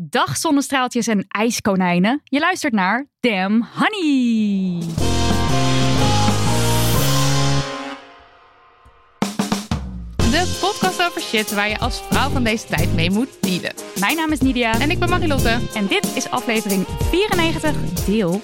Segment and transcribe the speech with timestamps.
[0.00, 2.20] Dag zonnestraaltjes en ijskonijnen.
[2.24, 4.86] Je luistert naar Damn Honey.
[10.16, 13.72] De podcast over shit waar je als vrouw van deze tijd mee moet dealen.
[14.00, 15.58] Mijn naam is Nidia En ik ben Marilotte.
[15.74, 18.42] en dit is aflevering 94, deel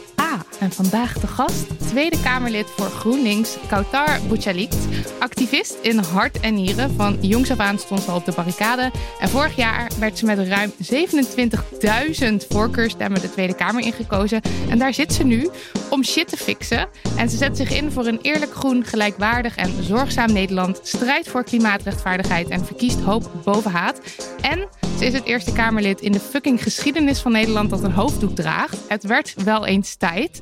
[0.60, 4.76] En vandaag de gast, Tweede Kamerlid voor GroenLinks, Kautar Bouchalikt.
[5.18, 6.94] Activist in hart en nieren.
[6.94, 8.90] Van jongs af aan stond ze al op de barricade.
[9.20, 14.40] En vorig jaar werd ze met ruim 27.000 voorkeurstemmen de Tweede Kamer ingekozen.
[14.70, 15.48] En daar zit ze nu
[15.90, 16.88] om shit te fixen.
[17.16, 20.80] En ze zet zich in voor een eerlijk groen, gelijkwaardig en zorgzaam Nederland.
[20.82, 24.00] Strijdt voor klimaatrechtvaardigheid en verkiest hoop boven haat.
[24.40, 24.68] En
[25.04, 28.78] is het eerste Kamerlid in de fucking geschiedenis van Nederland dat een hoofddoek draagt.
[28.88, 30.40] Het werd wel eens tijd.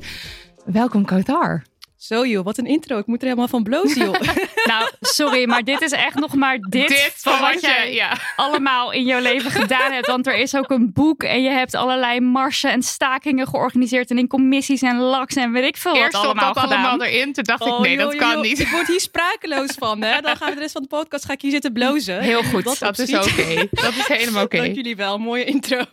[0.64, 1.62] Welkom, Kautar.
[2.02, 2.98] Zo joh, wat een intro.
[2.98, 4.20] Ik moet er helemaal van blozen joh.
[4.64, 8.18] Nou, sorry, maar dit is echt nog maar dit, van wat jij ja.
[8.36, 10.06] allemaal in jouw leven gedaan hebt.
[10.06, 14.10] Want er is ook een boek en je hebt allerlei marsen en stakingen georganiseerd.
[14.10, 16.84] En in commissies en laks en weet ik veel Eerst wat stond allemaal dat gedaan.
[16.84, 17.32] allemaal erin.
[17.32, 18.58] Toen dacht ik, Oh, nee, joh, dat kan joh, niet.
[18.58, 20.02] Ik word hier sprakeloos van.
[20.02, 20.20] Hè?
[20.20, 22.20] Dan gaan we de rest van de podcast ga ik hier zitten blozen.
[22.20, 23.68] Heel goed, Dat, Dat is oké.
[23.70, 24.56] Dat is helemaal oké.
[24.56, 25.18] Dank jullie wel.
[25.18, 25.84] Mooie intro.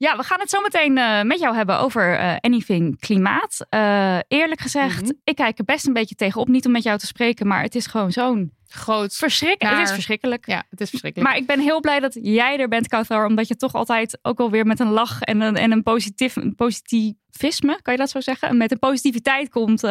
[0.00, 3.66] Ja, we gaan het zo meteen eh, met jou hebben over eh, anything klimaat.
[3.68, 5.10] Eh, eerlijk gezegd, Mhm.
[5.24, 6.48] ik kijk er best een beetje tegenop.
[6.48, 9.14] Niet om met jou te spreken, maar het is gewoon zo'n Groot.
[9.16, 9.78] verschrikkelijk.
[9.78, 10.46] Het is verschrikkelijk.
[10.46, 11.30] Ja, het is verschrikkelijk.
[11.30, 13.26] Maar ik ben heel blij dat jij er bent, Kautar.
[13.26, 16.36] Omdat je toch altijd ook wel weer met een lach en een, en een, positief,
[16.36, 18.56] een positivisme, kan je dat zo zeggen?
[18.56, 19.82] Met een positiviteit komt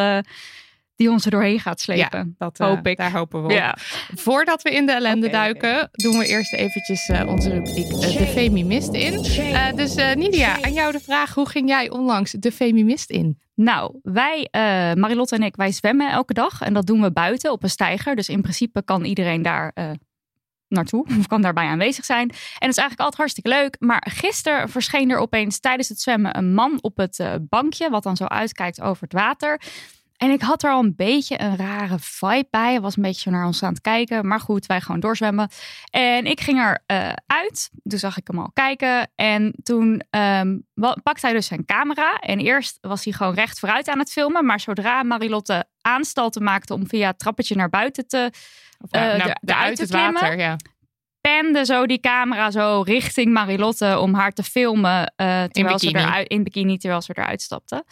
[1.00, 2.36] die ons er doorheen gaat slepen.
[2.38, 2.98] dat eh, hoop ik.
[2.98, 3.52] Daar hopen we op.
[3.52, 3.78] Ja.
[4.16, 8.26] Voordat we in de ellende duiken, doen we eerst eventjes eh, onze rubriek eh, De
[8.26, 9.14] Femimist in.
[9.14, 11.34] Eh, dus eh, Nidia, aan jou de vraag.
[11.34, 13.40] Hoe ging jij onlangs De Femimist in?
[13.56, 14.62] Nou, wij, eh
[14.94, 16.62] Marilotte en ik, wij zwemmen elke dag.
[16.62, 18.16] En dat doen we buiten op een steiger.
[18.16, 19.90] Dus in principe kan iedereen daar eh,
[20.68, 21.06] naartoe.
[21.20, 22.30] Of kan daarbij aanwezig zijn.
[22.30, 23.76] En dat is eigenlijk altijd hartstikke leuk.
[23.80, 27.90] Maar gisteren verscheen er opeens tijdens het zwemmen een man op het eh, bankje.
[27.90, 29.62] Wat dan zo uitkijkt over het water.
[30.20, 32.70] En ik had er al een beetje een rare vibe bij.
[32.72, 34.28] Hij was een beetje zo naar ons aan het kijken.
[34.28, 35.50] Maar goed, wij gewoon doorzwemmen.
[35.90, 37.70] En ik ging er eh, uit.
[37.84, 39.12] Toen zag ik hem al kijken.
[39.16, 40.58] En toen ehm,
[41.04, 42.18] pakte hij dus zijn camera.
[42.20, 44.46] En eerst was hij gewoon recht vooruit aan het filmen.
[44.46, 48.32] Maar zodra Marilotte aanstalten maakte om via het trappetje naar buiten te
[48.82, 50.56] Of, Eh, nou, de- de uit te het water, ja.
[51.22, 55.14] pende zo die camera zo richting Marilotte om haar te filmen.
[55.16, 56.04] eh, terwijl ze bikini.
[56.08, 57.84] eruit, in bikini terwijl ze eruit stapte.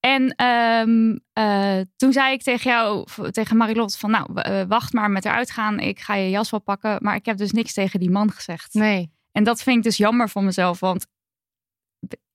[0.00, 5.10] En ehm, eh, toen zei ik tegen jou, tegen Marilotte van nou, eh, wacht maar
[5.10, 5.78] met eruit gaan.
[5.78, 6.98] Ik ga je jas wel pakken.
[7.00, 8.74] Maar ik heb dus niks tegen die man gezegd.
[8.74, 9.12] Nee.
[9.32, 10.80] En dat vind ik dus jammer van mezelf.
[10.80, 11.06] Want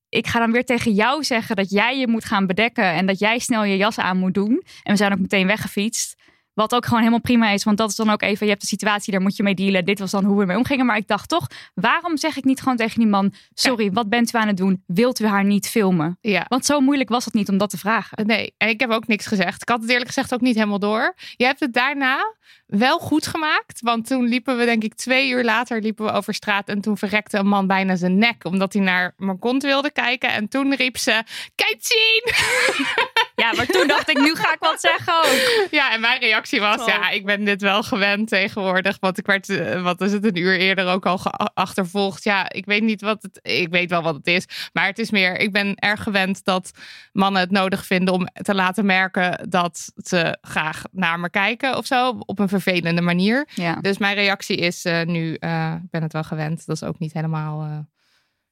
[0.10, 2.94] ik ga dan weer tegen jou zeggen dat jij je moet gaan bedekken.
[2.94, 4.64] En dat jij snel je jas aan moet doen.
[4.84, 6.16] En we zijn ook meteen weggefietst.
[6.56, 7.64] Wat ook gewoon helemaal prima is.
[7.64, 9.86] Want dat is dan ook even, je hebt de situatie, daar moet je mee dealen.
[9.86, 10.86] Dit was dan hoe we ermee omgingen.
[10.86, 13.34] Maar ik dacht toch, waarom zeg ik niet gewoon tegen die man...
[13.54, 14.84] Sorry, wat bent u aan het doen?
[14.88, 16.18] Wilt u haar niet filmen?
[16.22, 16.46] Ja.
[16.48, 18.28] Want zo moeilijk was het niet om dat te vragen.
[18.28, 19.62] Nee, en ik heb ook niks gezegd.
[19.62, 21.16] Ik had het eerlijk gezegd ook niet helemaal door.
[21.36, 22.34] Je hebt het daarna
[22.66, 23.82] wel goed gemaakt.
[23.82, 26.68] Want toen liepen we, denk ik, twee uur later liepen we over straat.
[26.68, 28.46] En toen verrekte een man bijna zijn nek.
[28.46, 30.30] Omdat hij naar mijn kont wilde kijken.
[30.32, 31.24] En toen riep ze,
[31.56, 32.24] kijk zien!
[33.36, 35.68] Ja, maar toen dacht ik, nu ga ik wat zeggen ook.
[35.72, 36.88] Ja, en mijn reactie was, Oh.
[36.88, 38.98] ja, ik ben dit wel gewend tegenwoordig.
[39.00, 42.24] Want ik werd, eh, wat is het, een uur eerder ook al geachtervolgd.
[42.24, 44.46] Ja, ik weet niet wat het, ik weet wel wat het is.
[44.74, 46.72] Maar het is meer, ik ben erg gewend dat
[47.12, 51.86] mannen het nodig vinden om te laten merken dat ze graag naar me kijken of
[51.86, 52.10] zo.
[52.26, 53.48] Op een vervelende manier.
[53.56, 53.76] Ja.
[53.76, 56.66] Dus mijn reactie is eh, nu, eh, ik ben het wel gewend.
[56.66, 57.80] Dat is ook niet helemaal eh,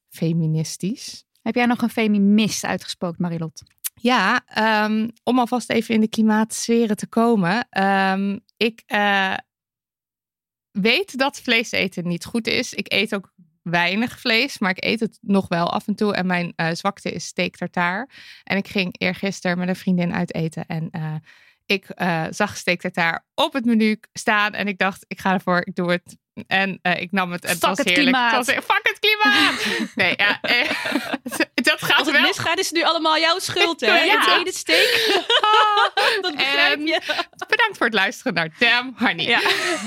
[0.10, 1.24] feministisch.
[1.42, 3.64] Heb jij nog een feminist uitgesproken, Marilot?
[3.94, 7.68] Ja, ehm, om alvast even in de klimaatsferen te komen.
[7.70, 8.84] Ehm, ik,
[10.72, 12.74] weet dat vlees eten niet goed is.
[12.74, 13.34] Ik eet ook
[13.64, 16.16] weinig vlees, maar ik eet het nog wel af en toe.
[16.16, 18.10] En mijn uh, zwakte is steak tartaar.
[18.44, 21.16] En ik ging eergisteren met een vriendin uit eten en uh,
[21.66, 25.62] ik uh, zag steak tartaar op het menu staan en ik dacht, ik ga ervoor,
[25.66, 26.18] ik doe het.
[26.48, 28.08] En ik nam het en het was het heerlijk.
[28.10, 28.48] Klimaat.
[28.48, 29.66] Het was, fuck het klimaat!
[29.96, 30.40] nee, ja,
[31.72, 32.22] dat gaat Als het wel.
[32.22, 33.88] misgaat is het nu allemaal jouw schuld, hè?
[34.04, 34.42] Ja.
[34.44, 35.24] Het steak.
[36.22, 37.02] dat begrijp En je.
[37.48, 39.26] Bedankt voor het luisteren naar Damn Honey.
[39.26, 39.42] Ja.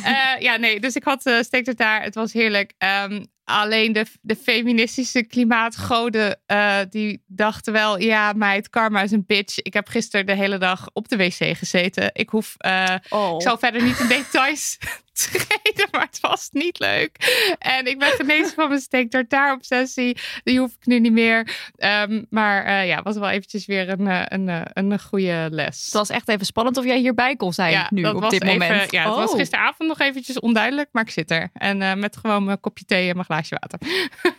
[0.04, 2.02] Ja, ja nee, dus ik had uh, steak tartaar.
[2.02, 2.72] Het was heerlijk.
[2.78, 8.00] Um, alleen de, de feministische klimaatgoden, uh, die dachten wel...
[8.00, 9.58] Ja, meid, karma is een bitch.
[9.62, 12.10] Ik heb gisteren de hele dag op de wc gezeten.
[12.12, 12.54] Ik hoef...
[12.66, 13.34] Uh, oh.
[13.34, 14.78] Ik zal verder niet in details
[15.22, 17.16] treden, maar het was niet leuk.
[17.58, 20.18] En ik ben genezen van mijn steak tartaar obsessie.
[20.44, 21.48] Die hoef ik nu niet meer.
[21.78, 25.84] Um, maar uh, ja, was wel eventjes weer een, uh, een, een, een goede les.
[25.84, 28.58] Het was echt even spannend of jij hierbij kon zijn ja, nu op dit even,
[28.58, 28.90] moment.
[28.90, 29.16] Ja, het Oh.
[29.16, 31.50] was gisteravond nog eventjes onduidelijk, maar ik zit er.
[31.52, 33.88] En uh, met gewoon mijn kopje thee en mijn glaasje water.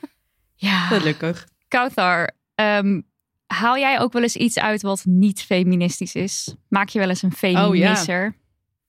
[0.68, 1.48] ja, Gelukkig.
[1.68, 3.06] Kauthar, um,
[3.48, 6.56] haal jij ook wel eens iets uit wat niet feministisch is?
[6.70, 8.26] Maak je wel eens een feminisser?
[8.28, 8.46] Oh, ja.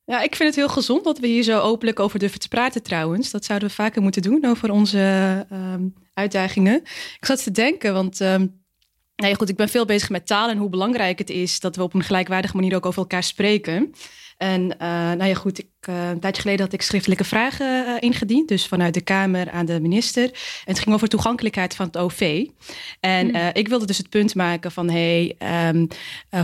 [0.09, 2.83] Ja, ik vind het heel gezond dat we hier zo openlijk over durven te praten
[2.83, 3.31] trouwens.
[3.31, 6.81] Dat zouden we vaker moeten doen over onze um, uitdagingen.
[7.19, 8.63] Ik zat te denken, want um,
[9.17, 11.83] nee, goed, ik ben veel bezig met taal en hoe belangrijk het is dat we
[11.83, 13.95] op een gelijkwaardige manier ook over elkaar spreken.
[14.39, 17.97] En uh, nou ja, goed, ik, uh, een tijdje geleden had ik schriftelijke vragen uh,
[17.99, 18.49] ingediend.
[18.49, 20.25] Dus vanuit de Kamer aan de minister.
[20.25, 20.31] En
[20.65, 22.47] het ging over toegankelijkheid van het OV.
[23.01, 23.51] En mm.
[23.53, 24.91] ik wilde dus het punt maken van...
[24.91, 25.89] hé, hey, um,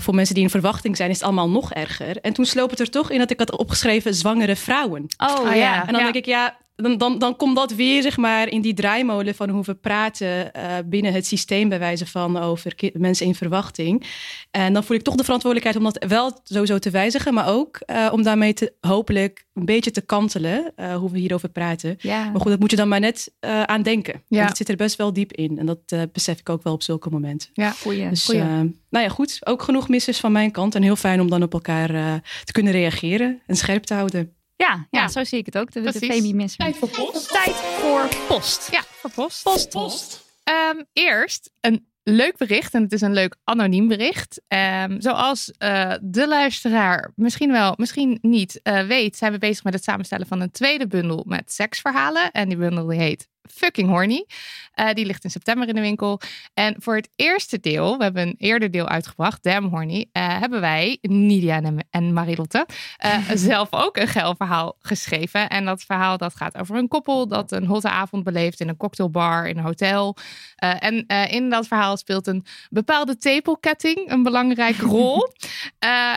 [0.00, 2.20] voor mensen die in verwachting zijn is het allemaal nog erger.
[2.20, 5.06] En toen sloop het er toch in dat ik had opgeschreven zwangere vrouwen.
[5.16, 5.86] Oh ah, ja.
[5.86, 6.12] En dan ja.
[6.12, 9.48] denk ik, ja, dan, dan, dan komt dat weer zeg maar, in die draaimolen van
[9.48, 14.06] hoe we praten uh, binnen het systeem, bij wijze van over mensen in verwachting.
[14.50, 17.80] En dan voel ik toch de verantwoordelijkheid om dat wel sowieso te wijzigen, maar ook
[17.86, 21.96] uh, om daarmee te, hopelijk een beetje te kantelen, uh, hoe we hierover praten.
[21.98, 22.30] Ja.
[22.30, 24.14] Maar goed, dat moet je dan maar net aan denken.
[24.14, 24.36] Ja.
[24.36, 25.58] Want het zit er best wel diep in.
[25.58, 27.48] En dat besef ik ook wel op zulke momenten.
[27.52, 28.08] Ja, goeie.
[28.08, 28.42] Dus, goeie.
[28.42, 29.38] nou ja, goed.
[29.44, 30.74] Ook genoeg missers van mijn kant.
[30.74, 34.33] En heel fijn om dan op elkaar te kunnen reageren en scherp te houden.
[34.56, 35.72] Ja, ja, ja, zo zie ik het ook.
[35.72, 36.64] De, de feminisme.
[36.64, 37.28] Tijd voor post.
[37.28, 38.68] Tijd voor post.
[38.70, 39.42] Ja, voor post.
[39.42, 39.70] Post.
[39.70, 40.24] post.
[40.70, 42.74] Um, eerst een leuk bericht.
[42.74, 44.42] En het is een leuk anoniem bericht.
[44.48, 49.74] Um, zoals uh, de luisteraar misschien wel, misschien niet uh, weet, zijn we bezig met
[49.74, 52.30] het samenstellen van een tweede bundel met seksverhalen.
[52.30, 54.26] En die bundel die heet Fucking Horny.
[54.74, 56.20] Uh, die ligt in september in de winkel.
[56.54, 60.60] En voor het eerste deel, we hebben een eerder deel uitgebracht, Damn Horny, uh, hebben
[60.60, 61.60] wij, Nidia
[61.90, 62.66] en, Marilotte,
[63.04, 65.48] uh, zelf ook een geil verhaal geschreven.
[65.48, 68.76] En dat verhaal dat gaat over een koppel dat een hotte avond beleeft in een
[68.76, 70.16] cocktailbar in een hotel.
[70.56, 75.28] En in dat verhaal speelt een bepaalde tepelketting een belangrijke rol.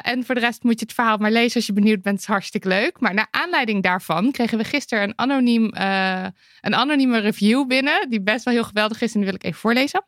[0.01, 2.15] en voor de rest moet je het verhaal maar lezen als je benieuwd bent.
[2.15, 2.99] Het is hartstikke leuk.
[2.99, 5.71] Maar naar aanleiding daarvan kregen we gisteren een anoniem,
[6.61, 9.59] een anonieme review binnen, die best wel heel geweldig is en die wil ik even
[9.59, 10.03] voorlezen.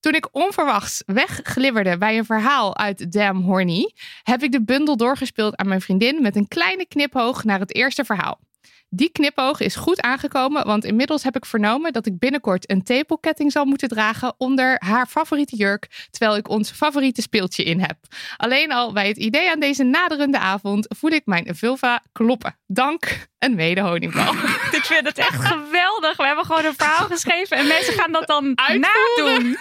[0.00, 5.56] Toen ik onverwachts wegglibberde bij een verhaal uit Damn Horny, heb ik de bundel doorgespeeld
[5.56, 8.40] aan mijn vriendin met een kleine kniphoog naar het eerste verhaal.
[8.88, 13.52] Die knipoog is goed aangekomen, want inmiddels heb ik vernomen dat ik binnenkort een tepelketting
[13.52, 17.96] zal moeten dragen onder haar favoriete jurk, terwijl ik ons favoriete speeltje in heb.
[18.36, 22.58] Alleen al bij het idee aan deze naderende avond voel ik mijn vulva kloppen.
[22.66, 24.32] Dank een mede honingbal.
[24.78, 26.16] ik vind het echt geweldig.
[26.16, 28.80] We hebben gewoon een verhaal geschreven en mensen gaan dat dan Uitvoeren.
[29.26, 29.56] nadoen.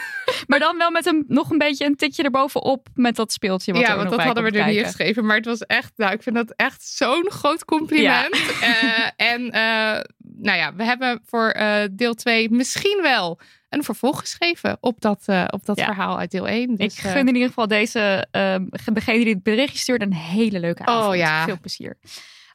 [0.48, 3.74] Maar dan wel met een, nog een beetje een tikje erbovenop met dat speeltje.
[3.74, 5.26] Wat ja, want dat hadden we er niet geschreven.
[5.26, 8.38] Maar het was echt, nou, ik vind dat echt zo'n groot compliment.
[8.62, 8.84] Ja.
[8.84, 14.20] Uh, en uh, nou ja, we hebben voor uh, deel 2 misschien wel een vervolg
[14.20, 15.86] geschreven op dat, uh, op dat Ja.
[15.86, 16.76] verhaal uit deel 1.
[16.76, 18.56] Dus, ik gun in ieder geval deze, uh,
[18.94, 21.08] degene die het berichtje stuurde, een hele leuke avond.
[21.08, 21.44] Oh ja.
[21.44, 21.98] Veel plezier.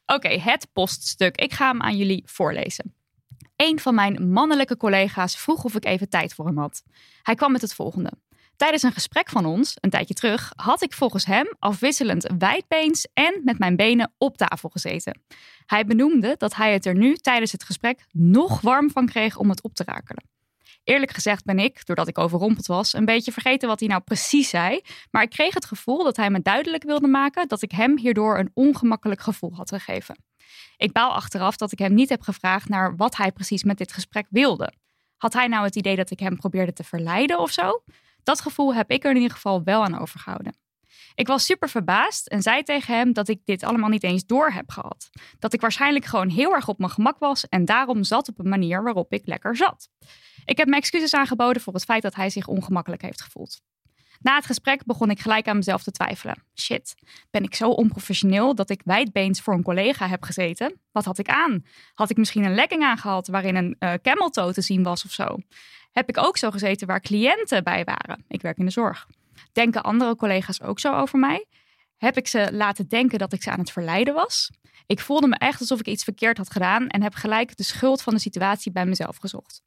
[0.05, 1.35] Oké, okay, het poststuk.
[1.37, 2.93] Ik ga hem aan jullie voorlezen.
[3.61, 6.83] Een van mijn mannelijke collega's vroeg of ik even tijd voor hem had.
[7.21, 8.11] Hij kwam met het volgende.
[8.55, 13.41] Tijdens een gesprek van ons, een tijdje terug, had ik volgens hem afwisselend wijdbeens en
[13.43, 15.21] met mijn benen op tafel gezeten.
[15.65, 19.49] Hij benoemde dat hij het er nu tijdens het gesprek nog warm van kreeg om
[19.49, 20.23] het op te rakelen.
[20.83, 24.49] Eerlijk gezegd ben ik, doordat ik overrompeld was, een beetje vergeten wat hij nou precies
[24.49, 24.81] zei.
[25.11, 28.37] Maar ik kreeg het gevoel dat hij me duidelijk wilde maken dat ik hem hierdoor
[28.37, 30.28] een ongemakkelijk gevoel had gegeven.
[30.77, 33.93] Ik baal achteraf dat ik hem niet heb gevraagd naar wat hij precies met dit
[33.93, 34.73] gesprek wilde.
[35.17, 37.83] Had hij nou het idee dat ik hem probeerde te verleiden of zo?
[38.23, 40.53] Dat gevoel heb ik er in ieder geval wel aan overgehouden.
[41.15, 44.51] Ik was super verbaasd en zei tegen hem dat ik dit allemaal niet eens door
[44.51, 45.09] heb gehad.
[45.39, 48.49] Dat ik waarschijnlijk gewoon heel erg op mijn gemak was en daarom zat op een
[48.49, 49.89] manier waarop ik lekker zat.
[50.45, 53.61] Ik heb mijn excuses aangeboden voor het feit dat hij zich ongemakkelijk heeft gevoeld.
[54.19, 56.43] Na het gesprek begon ik gelijk aan mezelf te twijfelen.
[56.55, 56.95] Shit,
[57.29, 60.79] ben ik zo onprofessioneel dat ik wijdbeens voor een collega heb gezeten?
[60.91, 61.65] Wat had ik aan?
[61.93, 65.11] Had ik misschien een legging aangehad waarin een uh, camel toe te zien was of
[65.11, 65.37] zo?
[65.91, 68.23] Heb ik ook zo gezeten waar cliënten bij waren?
[68.27, 69.07] Ik werk in de zorg.
[69.51, 71.45] Denken andere collega's ook zo over mij?
[71.97, 74.51] Heb ik ze laten denken dat ik ze aan het verleiden was?
[74.85, 78.01] Ik voelde me echt alsof ik iets verkeerd had gedaan en heb gelijk de schuld
[78.01, 79.61] van de situatie bij mezelf gezocht.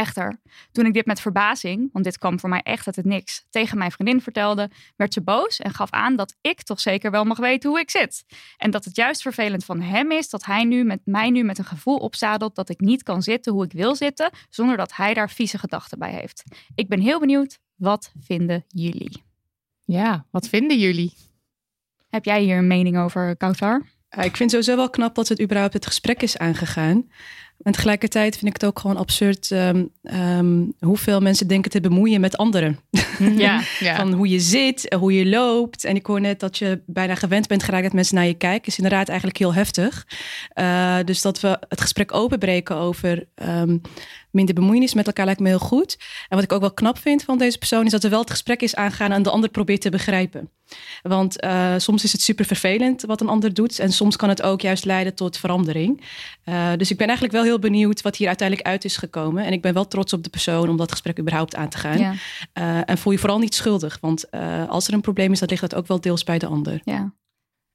[0.00, 0.40] Echter,
[0.72, 3.78] toen ik dit met verbazing, want dit kwam voor mij echt uit het niks, tegen
[3.78, 7.38] mijn vriendin vertelde, werd ze boos en gaf aan dat ik toch zeker wel mag
[7.38, 8.24] weten hoe ik zit.
[8.56, 11.58] En dat het juist vervelend van hem is dat hij nu met mij nu met
[11.58, 15.14] een gevoel opzadelt dat ik niet kan zitten hoe ik wil zitten, zonder dat hij
[15.14, 16.42] daar vieze gedachten bij heeft.
[16.74, 19.22] Ik ben heel benieuwd, wat vinden jullie?
[19.84, 21.12] Ja, wat vinden jullie?
[22.08, 23.82] Heb jij hier een mening over, Kautar?
[24.18, 27.10] Uh, ik vind sowieso wel knap dat het überhaupt het gesprek is aangegaan.
[27.62, 32.20] En tegelijkertijd vind ik het ook gewoon absurd um, um, hoeveel mensen denken te bemoeien
[32.20, 32.78] met anderen.
[33.18, 33.96] Ja, ja.
[33.96, 35.84] Van hoe je zit, hoe je loopt.
[35.84, 38.66] En ik hoor net dat je bijna gewend bent geraakt dat mensen naar je kijken.
[38.66, 40.06] Is inderdaad eigenlijk heel heftig.
[40.54, 43.80] Uh, dus dat we het gesprek openbreken over um,
[44.32, 45.98] minder bemoeienis met elkaar lijkt me heel goed.
[46.28, 48.30] En wat ik ook wel knap vind van deze persoon is dat er wel het
[48.30, 50.50] gesprek is aangaan en de ander probeert te begrijpen.
[51.02, 53.78] Want uh, soms is het super vervelend wat een ander doet.
[53.78, 56.04] En soms kan het ook juist leiden tot verandering.
[56.44, 59.44] Uh, dus ik ben eigenlijk wel heel benieuwd wat hier uiteindelijk uit is gekomen.
[59.44, 61.98] En ik ben wel trots op de persoon om dat gesprek überhaupt aan te gaan.
[61.98, 62.12] Ja.
[62.58, 63.98] Uh, en voel je vooral niet schuldig.
[64.00, 64.30] Want
[64.68, 66.80] als er een probleem is, dan ligt dat ook wel deels bij de ander.
[66.84, 67.12] Ja.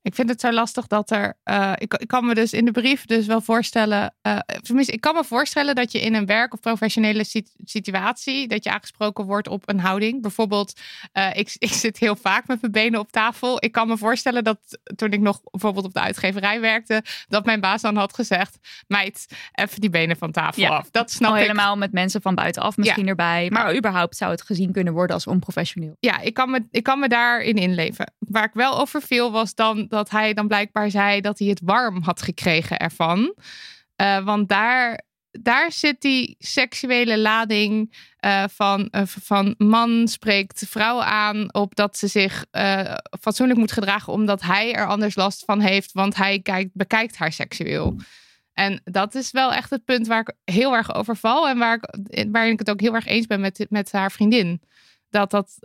[0.06, 1.38] Ik vind het zo lastig dat er.
[1.46, 4.16] Uh, ik, ik, kan me dus in de brief dus wel voorstellen.
[4.28, 7.26] Uh, tenminste, ik kan me voorstellen dat je in een werk- of professionele
[7.64, 8.48] situatie.
[8.48, 10.22] dat je aangesproken wordt op een houding.
[10.22, 10.80] Bijvoorbeeld,
[11.14, 13.58] uh, ik, ik zit heel vaak met mijn benen op tafel.
[13.64, 17.04] Ik kan me voorstellen dat toen ik nog bijvoorbeeld op de uitgeverij werkte.
[17.28, 18.58] dat mijn baas dan had gezegd:
[18.88, 20.70] Meid, even die benen van tafel ja.
[20.70, 20.90] af.
[20.92, 21.42] Dat snap Al ik.
[21.42, 23.10] helemaal met mensen van buitenaf misschien ja.
[23.10, 23.50] erbij.
[23.52, 25.96] Maar überhaupt zou het gezien kunnen worden als onprofessioneel.
[26.00, 28.14] Ja, ik kan me, ik kan me daarin inleven.
[28.20, 31.62] Waar ik wel over viel was dan dat hij dan blijkbaar zei dat hij het
[31.64, 33.36] warm had gekregen ervan.
[34.02, 41.02] Uh, want daar, daar zit die seksuele lading uh, van, uh, van man spreekt vrouw
[41.02, 42.46] aan op dat ze zich
[43.22, 47.32] fatsoenlijk moet gedragen omdat hij er anders last van heeft, want hij kijkt, bekijkt haar
[47.32, 47.96] seksueel.
[48.54, 51.76] En dat is wel echt het punt waar ik heel erg over val en waar
[51.76, 54.62] ik, waarin ik het ook heel erg eens ben met, met haar vriendin.
[55.10, 55.58] Dat dat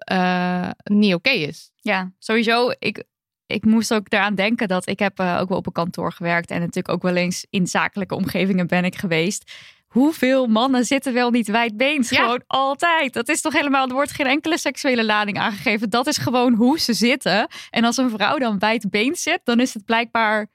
[0.83, 1.71] niet oké is.
[1.81, 2.73] Ja, sowieso.
[2.79, 3.05] Ik,
[3.51, 6.51] ik moest ook eraan denken dat ik heb uh, ook wel op een kantoor gewerkt
[6.51, 9.53] en natuurlijk ook wel eens in zakelijke omgevingen ben ik geweest.
[9.87, 12.11] Hoeveel mannen zitten wel niet wijdbeens?
[12.11, 12.23] Ja.
[12.23, 13.13] Gewoon altijd.
[13.13, 15.91] Dat is toch helemaal, er wordt geen enkele seksuele lading aangegeven.
[15.91, 17.49] Dat is gewoon hoe ze zitten.
[17.71, 20.47] En als een vrouw dan wijdbeens zit, dan is het blijkbaar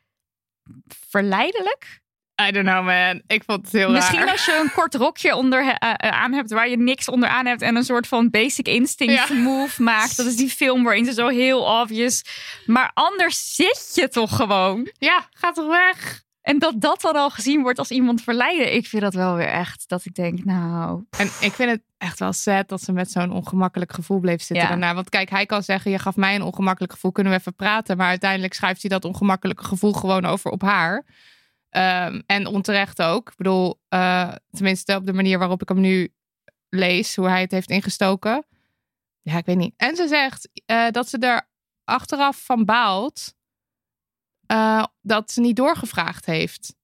[1.09, 2.03] verleidelijk.
[2.41, 3.21] I don't know, man.
[3.27, 4.31] Ik vond het heel Misschien raar.
[4.31, 7.61] als je een kort rokje onder, uh, aan hebt waar je niks onder aan hebt
[7.61, 9.35] en een soort van basic instinct ja.
[9.35, 10.17] move maakt.
[10.17, 12.23] Dat is die film waarin ze zo heel obvious.
[12.65, 14.89] Maar anders zit je toch gewoon.
[14.97, 16.23] Ja, ga toch weg.
[16.41, 18.73] En dat dat dan al gezien wordt als iemand verleiden.
[18.75, 21.03] Ik vind dat wel weer echt dat ik denk, nou.
[21.17, 24.57] En ik vind het echt wel sad dat ze met zo'n ongemakkelijk gevoel bleef zitten
[24.57, 24.67] Ja.
[24.67, 24.93] daarna.
[24.93, 27.97] Want kijk, hij kan zeggen, je gaf mij een ongemakkelijk gevoel, kunnen we even praten.
[27.97, 31.05] Maar uiteindelijk schuift hij dat ongemakkelijke gevoel gewoon over op haar.
[31.77, 33.29] Um, en onterecht ook.
[33.29, 36.13] Ik bedoel, uh, tenminste op de manier waarop ik hem nu
[36.69, 38.45] lees, hoe hij het heeft ingestoken.
[39.21, 39.73] Ja, ik weet niet.
[39.77, 41.49] En ze zegt uh, dat ze er
[41.83, 43.35] achteraf van baalt
[44.51, 46.75] uh, dat ze niet doorgevraagd heeft.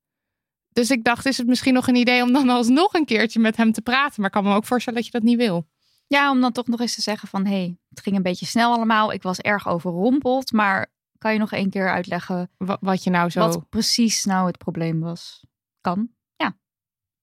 [0.69, 3.57] Dus ik dacht, is het misschien nog een idee om dan alsnog een keertje met
[3.57, 4.13] hem te praten?
[4.21, 5.67] Maar ik kan me ook voorstellen dat je dat niet wil.
[6.07, 8.45] Ja, om dan toch nog eens te zeggen van, hé, hey, het ging een beetje
[8.45, 9.11] snel allemaal.
[9.11, 10.90] Ik was erg overrompeld, maar
[11.21, 13.39] kan je nog één keer uitleggen wat, wat je nou zo.
[13.39, 15.45] Wat precies nou het probleem was?
[15.81, 16.09] Kan.
[16.35, 16.57] Ja,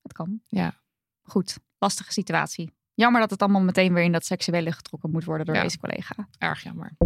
[0.03, 0.41] het kan.
[0.47, 0.75] Ja.
[1.23, 2.73] Goed, lastige situatie.
[2.95, 5.63] Jammer dat het allemaal meteen weer in dat seksuele getrokken moet worden door Ja.
[5.63, 6.29] deze collega.
[6.39, 6.97] Erg jammer.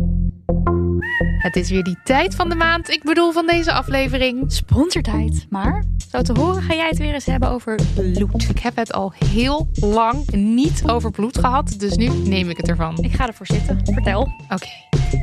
[1.38, 2.88] Het is weer die tijd van de maand.
[2.90, 4.52] Ik bedoel van deze aflevering.
[4.52, 5.46] Sponsortijd.
[5.50, 8.48] Maar zo te horen ga jij het weer eens hebben over bloed.
[8.48, 11.74] Ik heb het al heel lang niet over bloed gehad.
[11.78, 12.98] Dus nu neem ik het ervan.
[12.98, 13.80] Ik ga ervoor zitten.
[13.84, 14.20] Vertel.
[14.48, 14.68] Oké.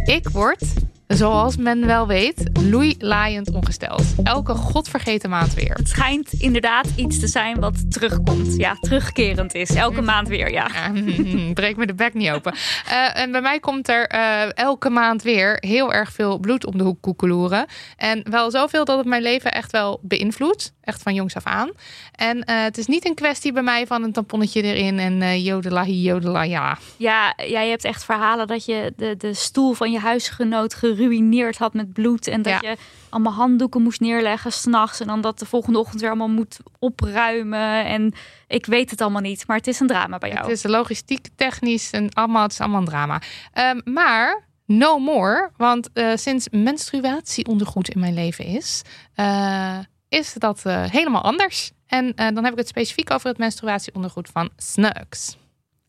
[0.05, 0.73] Ik word,
[1.15, 4.03] zoals men wel weet, loeilaaiend ongesteld.
[4.23, 5.73] Elke godvergeten maand weer.
[5.73, 8.55] Het schijnt inderdaad iets te zijn wat terugkomt.
[8.55, 9.69] Ja, terugkerend is.
[9.75, 10.69] Elke maand weer, ja.
[10.73, 10.91] Ja,
[11.53, 12.53] breek me de bek niet open.
[12.87, 16.77] Uh, en bij mij komt er uh, elke maand weer heel erg veel bloed om
[16.77, 17.65] de hoek koekeloeren.
[17.97, 20.73] En wel zoveel dat het mijn leven echt wel beïnvloedt.
[20.89, 21.71] Echt van jongs af aan.
[22.11, 25.45] En uh, het is niet een kwestie bij mij van een tamponnetje erin en uh,
[25.45, 26.77] jodela hi, jodela ja.
[26.97, 31.73] Ja, jij hebt echt verhalen dat je de, de stoel van je huisgenoot geruineerd had
[31.73, 32.27] met bloed.
[32.27, 32.69] En dat Ja.
[32.69, 32.77] je
[33.09, 34.99] allemaal handdoeken moest neerleggen s'nachts.
[34.99, 37.85] En dan dat de volgende ochtend weer allemaal moet opruimen.
[37.85, 38.13] En
[38.47, 40.41] ik weet het allemaal niet, maar het is een drama bij jou.
[40.41, 43.21] Het is logistiek, technisch en allemaal, het is allemaal een drama.
[43.53, 48.81] Ehm, maar no more, want eh, sinds menstruatieondergoed in mijn leven is,
[49.15, 49.77] eh,
[50.09, 51.71] is dat eh, helemaal anders.
[51.87, 55.37] En eh, dan heb ik het specifiek over het menstruatieondergoed van Snuggs.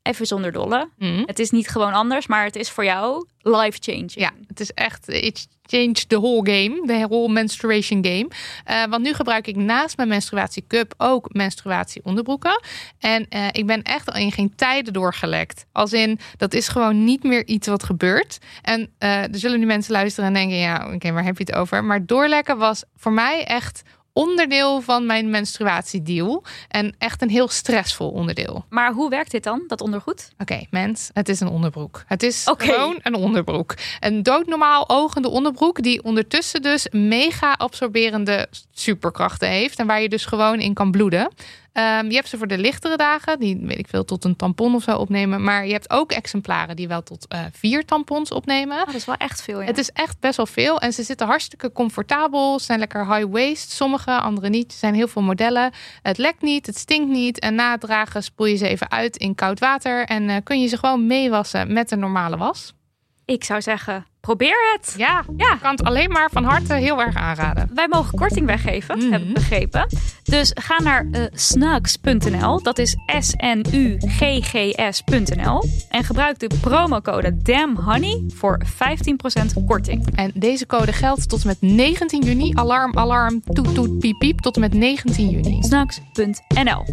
[0.02, 0.88] Even zonder dolle.
[0.98, 1.22] Mhm.
[1.26, 4.14] Het is niet gewoon anders, maar het is voor jou life-changing.
[4.14, 8.28] Ja, het is echt, it changed the whole game, de whole menstruation game.
[8.64, 12.60] Eh, want nu gebruik ik naast mijn menstruatiecup ook menstruatieonderbroeken.
[12.98, 15.66] En ik ben echt al in geen tijden doorgelekt.
[15.72, 18.38] Als in, dat is gewoon niet meer iets wat gebeurt.
[18.62, 21.84] En er zullen nu mensen luisteren en denken, ja, oké, waar heb je het over?
[21.84, 23.82] Maar doorlekken was voor mij echt
[24.12, 26.44] onderdeel van mijn menstruatiedeal.
[26.68, 28.64] En echt een heel stressvol onderdeel.
[28.68, 30.28] Maar hoe werkt dit dan, dat ondergoed?
[30.38, 32.04] Oké, mens, het is een onderbroek.
[32.06, 33.74] Het is gewoon een onderbroek.
[34.00, 40.24] Een doodnormaal ogende onderbroek die ondertussen dus mega absorberende superkrachten heeft en waar je dus
[40.24, 41.30] gewoon in kan bloeden.
[41.72, 44.74] Ehm, je hebt ze voor de lichtere dagen, die weet ik veel tot een tampon
[44.74, 48.78] of zo opnemen, maar je hebt ook exemplaren die wel tot eh, vier tampons opnemen.
[48.78, 49.66] Oh, dat is wel echt veel, ja.
[49.66, 52.58] Het is echt best wel veel en ze zitten hartstikke comfortabel.
[52.58, 54.72] Ze zijn lekker high waist, sommige, andere niet.
[54.72, 55.72] Er zijn heel veel modellen.
[56.02, 59.16] Het lekt niet, het stinkt niet en na het dragen spoel je ze even uit
[59.16, 62.72] in koud water en eh, kun je ze gewoon meewassen met een normale was.
[63.24, 64.94] Ik zou zeggen, probeer het.
[64.96, 65.52] Ja, Ja.
[65.52, 67.70] ik kan het alleen maar van harte heel erg aanraden.
[67.74, 69.12] Wij mogen korting weggeven, Mhm.
[69.12, 69.86] heb ik begrepen.
[70.22, 72.96] Dus ga naar eh, snugs.nl, dat is
[74.40, 75.64] S-N-U-G-G-S.nl.
[75.90, 80.06] En gebruik de promocode DAMNHONEY voor 15% korting.
[80.14, 82.52] En deze code geldt tot en met 19 juni.
[82.54, 84.40] Alarm, alarm, toet, toet, piep, piep.
[84.40, 85.62] Tot en met 19 juni.
[85.62, 86.84] Snugs.nl.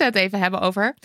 [0.00, 0.96] moeten het even hebben over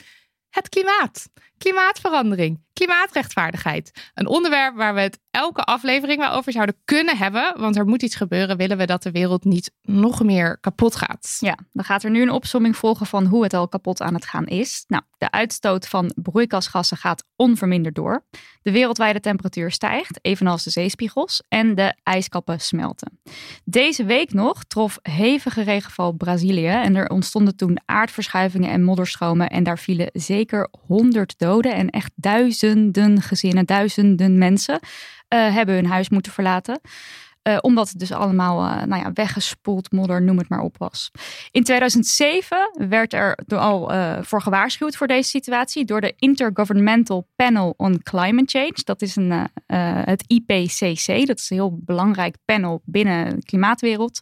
[0.50, 1.30] het klimaat.
[1.58, 4.12] Klimaatverandering, klimaatrechtvaardigheid.
[4.14, 7.54] Een onderwerp waar we het elke aflevering wel over zouden kunnen hebben.
[7.60, 11.38] Want er moet iets gebeuren, willen we dat de wereld niet nog meer kapot gaat.
[11.40, 14.26] Ja, dan gaat er nu een opsomming volgen van hoe het al kapot aan het
[14.26, 14.84] gaan is.
[14.88, 18.26] Nou, de uitstoot van broeikasgassen gaat onverminderd door.
[18.62, 23.20] De wereldwijde temperatuur stijgt, evenals de zeespiegels, en de ijskappen smelten.
[23.63, 29.63] Deze week nog trof hevige regenval Brazilië en er ontstonden toen aardverschuivingen en modderstromen en
[29.63, 34.79] daar vielen zeker 100 doden en echt duizenden gezinnen, duizenden mensen
[35.27, 36.79] eh, hebben hun huis moeten verlaten.
[37.45, 41.12] Eh, omdat het dus allemaal eh, nou ja, weggespoeld, modder, noem het maar op was.
[41.51, 47.73] In 2007 werd er al eh, voor gewaarschuwd voor deze situatie door de Intergovernmental Panel
[47.77, 48.77] on Climate Change.
[48.84, 49.49] Dat is een,
[50.05, 51.27] het IPCC.
[51.27, 54.19] Dat is een heel belangrijk panel binnen de klimaatwereld.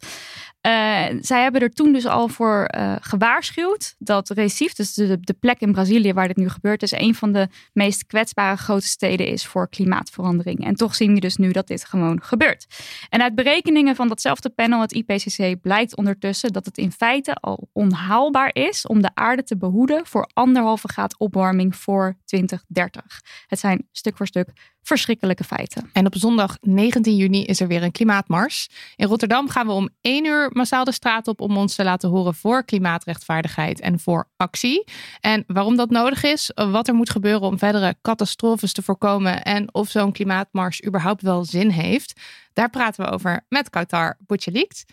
[0.64, 5.34] Eh, zij hebben er toen dus al voor eh, gewaarschuwd dat Recife, dus de, de
[5.34, 9.28] plek in Brazilië waar dit nu gebeurt, is een van de meest kwetsbare grote steden
[9.28, 10.66] is voor klimaatverandering.
[10.66, 12.66] En toch zien we dus nu dat dit gewoon gebeurt.
[13.10, 17.70] En uit berekeningen van datzelfde panel, het IPCC, blijkt ondertussen dat het in feite al
[17.74, 23.22] onhaalbaar is om de aarde te behoeden voor anderhalve graad opwarming voor 2030.
[23.48, 24.50] Het zijn stuk voor stuk
[24.84, 25.90] verschrikkelijke feiten.
[25.94, 28.70] En op zondag 19 juni is er weer een klimaatmars.
[28.96, 32.10] In Rotterdam gaan we om 1 uur massaal de straat op om ons te laten
[32.10, 34.84] horen voor klimaatrechtvaardigheid en voor actie.
[35.20, 39.74] En waarom dat nodig is, wat er moet gebeuren om verdere catastrofes te voorkomen en
[39.74, 42.20] of zo'n klimaatmars überhaupt wel zin heeft.
[42.54, 44.84] Daar praten we over met Kautar Butchelikt,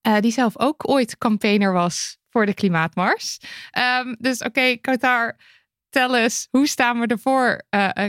[0.00, 3.38] eh, die zelf ook ooit campaigner was voor de klimaatmars.
[3.70, 5.36] Ehm, dus oké, Kautar,
[5.88, 8.04] tel eens, hoe staan we ervoor uh, uh,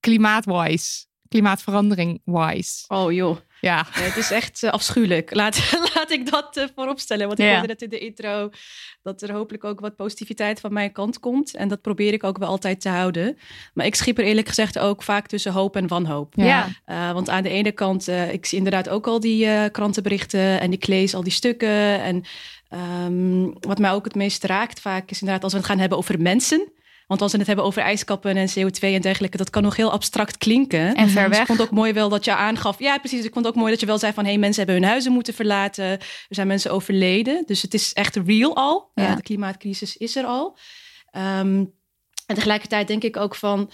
[0.00, 1.08] klimaatwise?
[1.30, 2.84] klimaatverandering-wise.
[2.88, 3.38] Oh joh.
[3.60, 3.86] Ja.
[3.96, 5.34] Nee, het is echt uh, afschuwelijk.
[5.34, 7.26] Laat, laat ik dat uh, vooropstellen.
[7.26, 7.50] Want ik Ja.
[7.52, 8.50] hoorde net in de intro
[9.02, 11.54] dat er hopelijk ook wat positiviteit van mijn kant komt.
[11.54, 13.38] En dat probeer ik ook wel altijd te houden.
[13.74, 16.32] Maar ik schiep er eerlijk gezegd ook vaak tussen hoop en wanhoop.
[16.36, 16.68] Ja.
[16.86, 20.60] Uh, want aan de ene kant, uh, ik zie inderdaad ook al die uh, krantenberichten
[20.60, 22.02] en ik lees al die stukken.
[22.02, 22.24] En
[23.06, 25.98] um, wat mij ook het meest raakt vaak is inderdaad als we het gaan hebben
[25.98, 26.72] over mensen.
[27.10, 29.92] Want als we het hebben over ijskappen en CO2 en dergelijke, dat kan nog heel
[29.92, 30.94] abstract klinken.
[30.94, 31.40] En ver Dus weg.
[31.40, 32.78] ik vond ook mooi wel dat je aangaf.
[32.78, 33.24] Ja, precies.
[33.24, 35.12] Ik vond ook mooi dat je wel zei van hé, hey, mensen hebben hun huizen
[35.12, 35.84] moeten verlaten.
[35.84, 37.42] Er zijn mensen overleden.
[37.46, 38.90] Dus het is echt real al.
[38.94, 39.10] Ja.
[39.10, 40.58] Uh, de klimaatcrisis is er al.
[41.16, 41.72] Um,
[42.26, 43.70] en tegelijkertijd denk ik ook van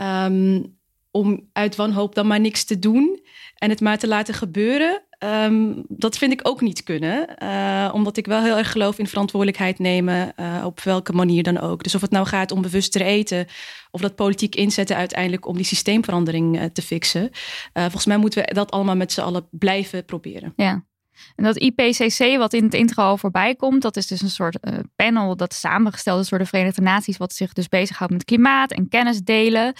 [0.00, 0.78] um,
[1.10, 5.05] om uit wanhoop dan maar niks te doen en het maar te laten gebeuren.
[5.26, 7.28] Um, dat vind ik ook niet kunnen.
[7.42, 10.32] Uh, omdat ik wel heel erg geloof in verantwoordelijkheid nemen.
[10.40, 11.82] Uh, op welke manier dan ook.
[11.82, 13.46] Dus of het nou gaat om bewuster eten.
[13.90, 17.30] Of dat politiek inzetten uiteindelijk om die systeemverandering uh, te fixen.
[17.72, 20.52] volgens mij moeten we dat allemaal met z'n allen blijven proberen.
[20.56, 20.84] Ja.
[21.36, 24.58] En dat IPCC, wat in het intro al voorbij komt, dat is dus een soort
[24.96, 28.88] panel dat samengesteld is door de Verenigde Naties, wat zich dus bezighoudt met klimaat en
[28.88, 29.72] kennis delen.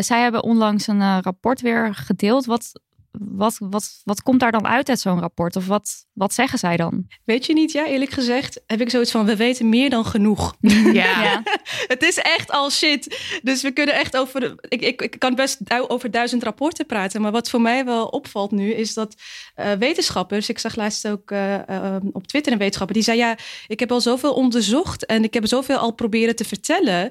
[0.00, 2.80] Zij hebben onlangs een rapport weer gedeeld, wat
[3.20, 5.56] wat, wat, wat komt daar dan uit uit zo'n rapport?
[5.56, 7.06] Of wat, wat zeggen zij dan?
[7.24, 10.54] Weet je niet, ja, eerlijk gezegd heb ik zoiets van: we weten meer dan genoeg.
[10.88, 11.22] Ja.
[11.22, 11.42] ja.
[11.94, 13.18] het is echt al shit.
[13.42, 14.54] Dus we kunnen echt over.
[14.68, 17.20] Ik, ik, ik kan best over duizend rapporten praten.
[17.20, 19.14] Maar wat voor mij wel opvalt nu, is dat
[19.56, 20.48] uh, wetenschappers.
[20.48, 23.92] Ik zag laatst ook uh, uh, op Twitter een wetenschapper die zei: Ja, ik heb
[23.92, 27.10] al zoveel onderzocht en ik heb zoveel al proberen te vertellen.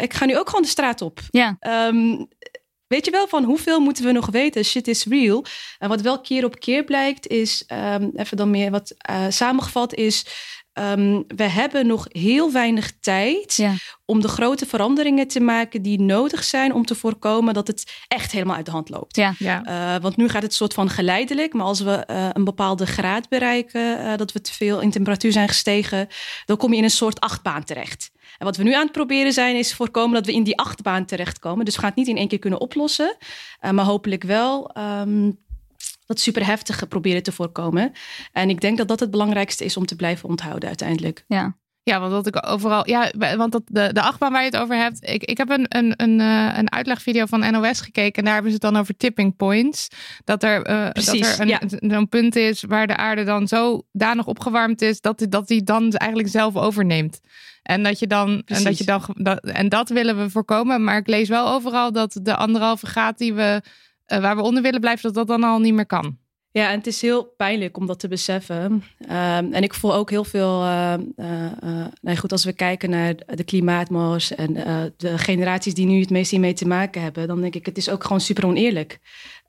[0.00, 1.20] ik ga nu ook gewoon de straat op.
[1.30, 1.56] Ja.
[1.88, 2.28] Um,
[2.88, 4.64] Weet je wel van hoeveel moeten we nog weten?
[4.64, 5.44] Shit is real.
[5.78, 9.94] En wat wel keer op keer blijkt is, um, even dan meer wat uh, samengevat
[9.94, 10.26] is,
[10.80, 13.74] um, we hebben nog heel weinig tijd ja.
[14.04, 18.32] om de grote veranderingen te maken die nodig zijn om te voorkomen dat het echt
[18.32, 19.16] helemaal uit de hand loopt.
[19.16, 19.34] Ja.
[19.38, 19.94] Ja.
[19.96, 23.28] Uh, want nu gaat het soort van geleidelijk, maar als we uh, een bepaalde graad
[23.28, 26.08] bereiken, dat we te veel in temperatuur zijn gestegen,
[26.44, 28.10] dan kom je in een soort achtbaan terecht.
[28.38, 31.04] En wat we nu aan het proberen zijn, is voorkomen dat we in die achtbaan
[31.04, 31.64] terechtkomen.
[31.64, 33.16] Dus we gaan het niet in één keer kunnen oplossen,
[33.60, 35.38] uh, maar hopelijk wel um,
[36.08, 37.92] dat superheftige proberen te voorkomen.
[38.32, 41.24] En ik denk dat dat het belangrijkste is om te blijven onthouden uiteindelijk.
[41.26, 41.56] Ja.
[41.82, 42.88] Ja, want dat ik overal.
[42.88, 45.08] Ja, want dat, de, de achtbaan waar je het over hebt.
[45.08, 48.14] Ik, ik heb een, een, een, uh, een uitlegvideo van NOS gekeken.
[48.14, 49.88] En daar hebben ze het dan over tipping points.
[50.24, 51.94] Dat er, uh, Precies, dat er een, ja.
[51.94, 55.00] zo'n punt is waar de aarde dan zo danig opgewarmd is.
[55.00, 57.20] Dat die, dat die dan eigenlijk zelf overneemt.
[57.62, 58.42] En dat je dan.
[58.44, 60.84] En dat, je dan dat, en dat willen we voorkomen.
[60.84, 63.62] Maar ik lees wel overal dat de anderhalve graad die we.
[64.12, 66.18] Uh, waar we onder willen blijven, dat dat dan al niet meer kan.
[66.50, 68.56] Ja, en het is heel pijnlijk om dat te beseffen.
[69.00, 70.64] Um, en ik voel ook heel veel.
[70.64, 71.26] Uh, uh,
[71.64, 74.52] uh, nou goed, als we kijken naar de klimaatmars en
[74.96, 77.90] de generaties die nu het meest hiermee te maken hebben, dan denk ik, het is
[77.90, 78.98] ook gewoon super oneerlijk.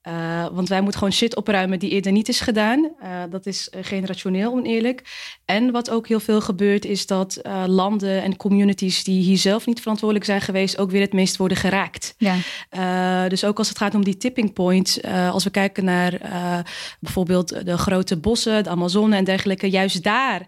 [0.08, 2.80] Uh, want wij moeten gewoon shit opruimen die eerder niet is gedaan.
[3.04, 5.02] Uh, dat is generationeel oneerlijk.
[5.46, 9.66] En wat ook heel veel gebeurt, is dat uh, landen en communities die hier zelf
[9.66, 12.16] niet verantwoordelijk zijn geweest, ook weer het meest worden geraakt.
[12.18, 13.28] Ja.
[13.28, 16.18] dus ook als het gaat om die tipping points, als we kijken naar
[17.00, 20.46] bijvoorbeeld de grote bossen, de Amazone en dergelijke, juist daar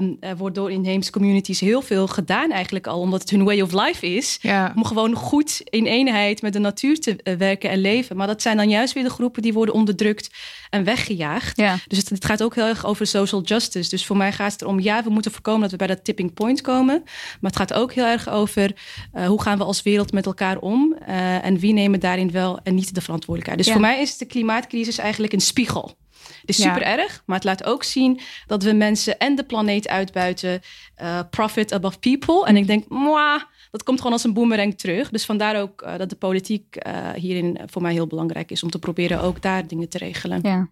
[0.00, 3.72] um, wordt door inheemse communities heel veel gedaan, eigenlijk al, omdat het hun way of
[3.72, 4.38] life is.
[4.40, 4.72] Ja.
[4.76, 8.16] Om gewoon goed in eenheid met de natuur te werken en leven.
[8.16, 10.30] Maar dat zijn dan juist weer de groepen die worden onderdrukt
[10.70, 11.56] en weggejaagd.
[11.56, 11.76] Ja.
[11.86, 13.90] Dus het, het, gaat ook heel erg over social justice.
[13.90, 16.34] Dus voor mij gaat het erom, ja, we moeten voorkomen dat we bij dat tipping
[16.34, 17.02] point komen.
[17.40, 18.72] Maar het gaat ook heel erg over
[19.14, 22.60] uh, hoe gaan we als wereld met elkaar om uh, en wie nemen daarin wel
[22.62, 23.58] en niet de verantwoordelijkheid.
[23.58, 23.72] Dus Ja.
[23.72, 25.96] voor mij is de klimaatcrisis eigenlijk een spiegel.
[26.40, 26.62] Het is Ja.
[26.74, 30.60] super erg, maar het laat ook zien dat we mensen en de planeet uitbuiten.
[31.02, 32.46] uh, profit above people.
[32.46, 35.10] En ik denk, mwah, dat komt gewoon als een boemerang terug.
[35.10, 38.70] Dus vandaar ook uh, dat de politiek uh, hierin voor mij heel belangrijk is om
[38.70, 40.38] te proberen ook daar dingen te regelen.
[40.42, 40.68] Ja.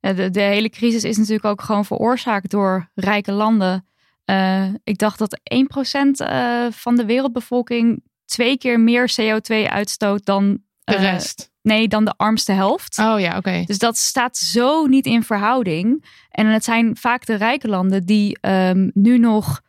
[0.00, 3.86] De, de hele crisis is natuurlijk ook gewoon veroorzaakt door rijke landen.
[4.30, 10.62] Uh, ik dacht dat 1% uh, van de wereldbevolking twee keer meer CO2 uitstoot dan
[10.84, 11.52] De rest.
[11.64, 12.98] Nee, dan de armste helft.
[12.98, 13.62] Oh ja, oké.
[13.66, 16.04] Dus dat staat zo niet in verhouding.
[16.30, 19.60] En het zijn vaak de rijke landen die um, nu nog,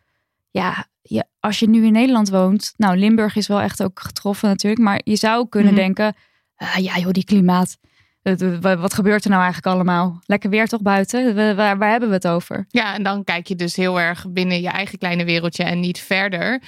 [0.51, 4.49] ja, je, als je nu in Nederland woont, nou Limburg is wel echt ook getroffen
[4.49, 5.81] natuurlijk, maar je zou kunnen Mhm.
[5.81, 6.15] denken,
[6.55, 7.77] ah, ja joh, die klimaat,
[8.61, 10.19] wat gebeurt er nou eigenlijk allemaal?
[10.25, 11.55] Lekker weer toch buiten?
[11.55, 12.65] Waar, waar hebben we het over?
[12.69, 15.99] Ja, en dan kijk je dus heel erg binnen je eigen kleine wereldje en niet
[15.99, 16.61] verder.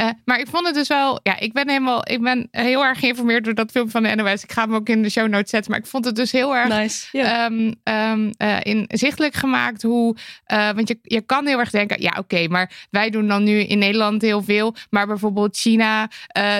[0.00, 2.98] Eh, maar ik vond het dus wel, ja, ik ben helemaal, ik ben heel erg
[2.98, 4.42] geïnformeerd door dat film van de NOS.
[4.42, 6.56] Ik ga hem ook in de show notes zetten, maar ik vond het dus heel
[6.56, 7.18] erg Nice.
[7.18, 10.16] Um, um, uh, inzichtelijk gemaakt hoe.
[10.52, 13.44] Uh, want je, je kan heel erg denken: ja, oké, okay, maar wij doen dan
[13.44, 14.74] nu in Nederland heel veel.
[14.90, 16.10] Maar bijvoorbeeld China,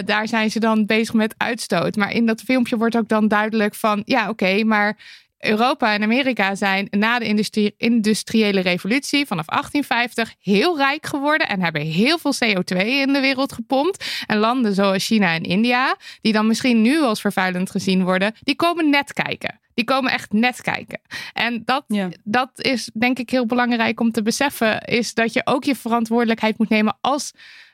[0.05, 1.97] daar zijn ze dan bezig met uitstoot.
[1.97, 4.97] Maar in dat filmpje wordt ook dan duidelijk van: ja, oké, okay, maar.
[5.41, 11.63] Europa en Amerika zijn na de industrie, industriële revolutie vanaf 1850 heel rijk geworden en
[11.63, 14.25] hebben heel veel CO2 in de wereld gepompt.
[14.27, 18.57] En landen zoals China en India, die dan misschien nu als vervuilend gezien worden, die
[18.57, 19.61] komen net kijken.
[19.75, 21.01] Die komen echt net kijken.
[21.33, 22.09] En dat, Ja.
[22.25, 26.59] dat is denk ik heel belangrijk om te beseffen, is dat je ook je verantwoordelijkheid
[26.59, 27.33] moet nemen als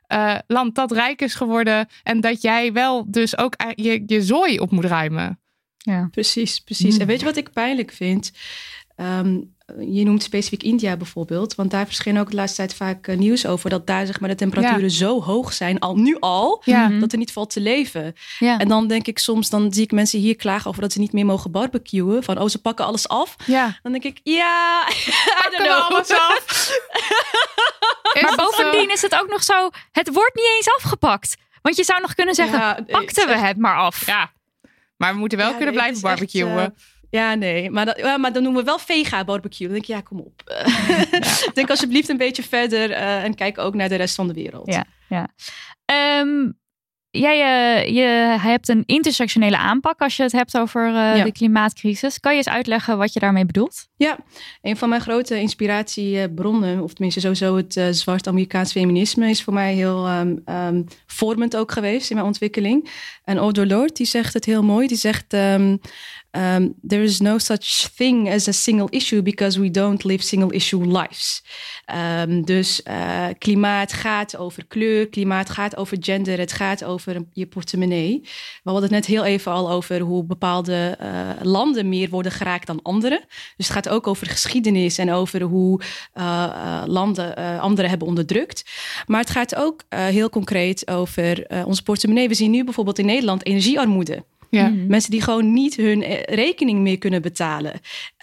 [0.08, 1.88] uh, land dat rijk is geworden.
[2.02, 5.40] En dat jij wel dus ook je, je zooi op moet ruimen.
[5.86, 6.08] Ja.
[6.10, 6.94] Precies, precies.
[6.94, 7.00] Mm.
[7.00, 8.32] En weet je wat ik pijnlijk vind?
[8.96, 13.16] Um, je noemt specifiek India bijvoorbeeld, want daar verscheen ook de laatste tijd vaak uh,
[13.16, 14.88] nieuws over dat daar zeg maar de temperaturen Ja.
[14.88, 16.88] zo hoog zijn, al nu al, Ja.
[16.88, 18.14] dat er niet valt te leven.
[18.38, 18.58] Ja.
[18.58, 21.12] En dan denk ik soms, dan zie ik mensen hier klagen over dat ze niet
[21.12, 23.36] meer mogen barbecuen, van oh ze pakken alles af.
[23.46, 23.78] Ja.
[23.82, 25.90] Dan denk ik, ja, I Pakken don't we know.
[25.92, 26.70] alles af?
[28.22, 31.36] Maar bovendien is het ook nog zo, het wordt niet eens afgepakt.
[31.62, 34.06] Want je zou nog kunnen zeggen, pakten we het maar af.
[34.06, 34.30] Ja.
[34.96, 36.56] Maar we moeten wel Ja, kunnen nee, blijven echt, barbecuen.
[36.56, 36.66] uh,
[37.10, 37.70] Ja, nee.
[37.70, 39.66] Maar, dat, ja, maar dan noemen we wel vega barbecue.
[39.68, 40.42] Dan denk ik, ja, kom op.
[41.54, 44.72] denk alsjeblieft een beetje verder uh, en kijk ook naar de rest van de wereld.
[44.72, 45.28] Ja, ja.
[46.20, 46.58] Um,
[47.18, 47.38] jij
[47.86, 51.24] uh, je hebt een intersectionele aanpak als je het hebt over uh, ja.
[51.24, 52.20] de klimaatcrisis.
[52.20, 53.88] Kan je eens uitleggen wat je daarmee bedoelt?
[53.96, 54.18] Ja,
[54.62, 59.52] een van mijn grote inspiratiebronnen, of tenminste sowieso het uh, zwart Amerikaans feminisme, is voor
[59.52, 62.90] mij heel um, um, vormend ook geweest in mijn ontwikkeling.
[63.24, 64.86] En Audre Lorde, die zegt het heel mooi.
[64.86, 65.80] Die zegt, um,
[66.36, 70.52] Um, there is no such thing as a single issue because we don't live single
[70.52, 71.42] issue lives.
[72.24, 77.46] Um, dus uh, klimaat gaat over kleur, klimaat gaat over gender, het gaat over je
[77.46, 78.20] portemonnee.
[78.62, 82.66] We hadden het net heel even al over hoe bepaalde uh, landen meer worden geraakt
[82.66, 83.24] dan andere.
[83.56, 85.80] Dus het gaat ook over geschiedenis en over hoe
[86.14, 88.64] uh, landen anderen hebben onderdrukt.
[89.06, 92.28] Maar het gaat ook heel concreet over ons portemonnee.
[92.28, 94.24] We zien nu bijvoorbeeld in Nederland energiearmoede.
[94.50, 94.68] Ja.
[94.68, 94.86] Mm.
[94.86, 97.72] Mensen die gewoon niet hun eh, rekening meer kunnen betalen.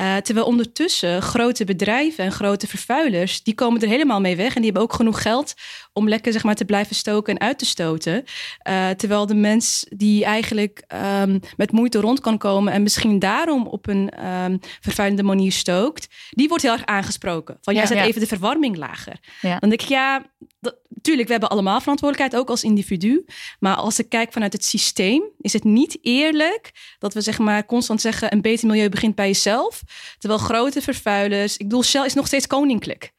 [0.01, 4.55] Uh, terwijl ondertussen grote bedrijven en grote vervuilers, die komen er helemaal mee weg.
[4.55, 5.53] En die hebben ook genoeg geld
[5.93, 8.23] om lekker zeg maar, te blijven stoken en uit te stoten.
[8.69, 10.83] Uh, terwijl de mens die eigenlijk
[11.21, 16.07] um, met moeite rond kan komen en misschien daarom op een um, vervuilende manier stookt,
[16.29, 17.57] die wordt heel erg aangesproken.
[17.61, 18.05] Van ja, jij zet ja.
[18.05, 19.19] even de verwarming lager.
[19.41, 19.59] Ja.
[19.59, 20.25] Dan denk ik, ja,
[20.59, 23.25] dat, tuurlijk, we hebben allemaal verantwoordelijkheid, ook als individu.
[23.59, 27.65] Maar als ik kijk vanuit het systeem, is het niet eerlijk dat we zeg maar
[27.65, 29.81] constant zeggen: een beter milieu begint bij jezelf.
[30.17, 33.11] Terwijl grote vervuilers, ik bedoel, Shell is nog steeds koninklijk.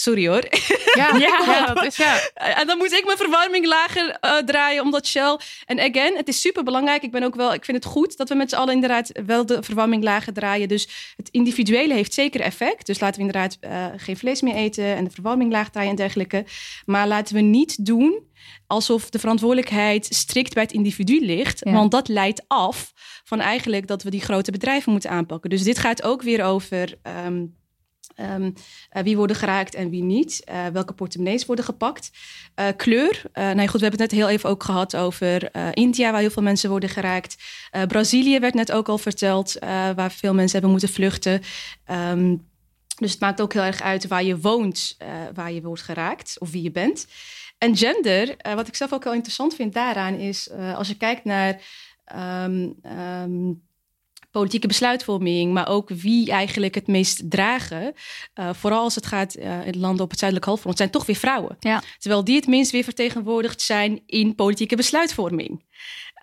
[0.00, 0.44] Sorry hoor.
[0.94, 2.30] Ja, ja, dat is ja.
[2.34, 5.38] En dan moet ik mijn verwarming lager uh, draaien, omdat Shell.
[5.66, 7.02] En again, het is super belangrijk.
[7.02, 9.46] Ik ben ook wel, ik vind het goed dat we met z'n allen inderdaad wel
[9.46, 10.68] de verwarming lager draaien.
[10.68, 12.86] Dus het individuele heeft zeker effect.
[12.86, 15.96] Dus laten we inderdaad uh, geen vlees meer eten en de verwarming laag draaien en
[15.96, 16.44] dergelijke.
[16.84, 18.28] Maar laten we niet doen
[18.66, 21.60] alsof de verantwoordelijkheid strikt bij het individu ligt.
[21.64, 21.72] Ja.
[21.72, 22.92] Want dat leidt af
[23.24, 25.50] van eigenlijk dat we die grote bedrijven moeten aanpakken.
[25.50, 26.98] Dus dit gaat ook weer over.
[27.26, 27.58] Um,
[28.16, 28.54] Um,
[28.92, 30.42] uh, wie worden geraakt en wie niet.
[30.48, 32.10] Uh, welke portemonnees worden gepakt.
[32.60, 33.22] Uh, kleur.
[33.32, 36.30] nou ja, goed, we hebben het net heel even ook gehad over India, waar heel
[36.30, 37.36] veel mensen worden geraakt.
[37.88, 39.56] Brazilië werd net ook al verteld,
[39.94, 41.40] waar veel mensen hebben moeten vluchten.
[41.90, 42.48] Um,
[42.96, 44.96] dus het maakt ook heel erg uit waar je woont,
[45.34, 47.06] waar je wordt geraakt of wie je bent.
[47.58, 51.60] En gender, wat ik zelf ook heel interessant vind daaraan, is als je kijkt naar.
[52.44, 53.68] Um,
[54.30, 57.94] politieke besluitvorming, maar ook wie eigenlijk het meest dragen.
[58.34, 61.16] Uh, vooral als het gaat uh, in landen op het zuidelijk halfrond, zijn toch weer
[61.16, 61.56] vrouwen.
[61.58, 61.82] Ja.
[61.98, 65.68] Terwijl die het minst weer vertegenwoordigd zijn in politieke besluitvorming.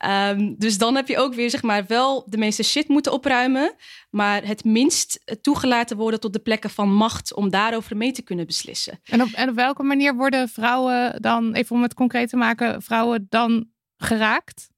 [0.05, 3.75] Um, dus dan heb je ook weer zeg maar wel de meeste shit moeten opruimen,
[4.09, 8.45] maar het minst toegelaten worden tot de plekken van macht om daarover mee te kunnen
[8.45, 8.99] beslissen.
[9.03, 12.81] En op, en op welke manier worden vrouwen dan, even om het concreet te maken,
[12.81, 14.69] vrouwen dan geraakt?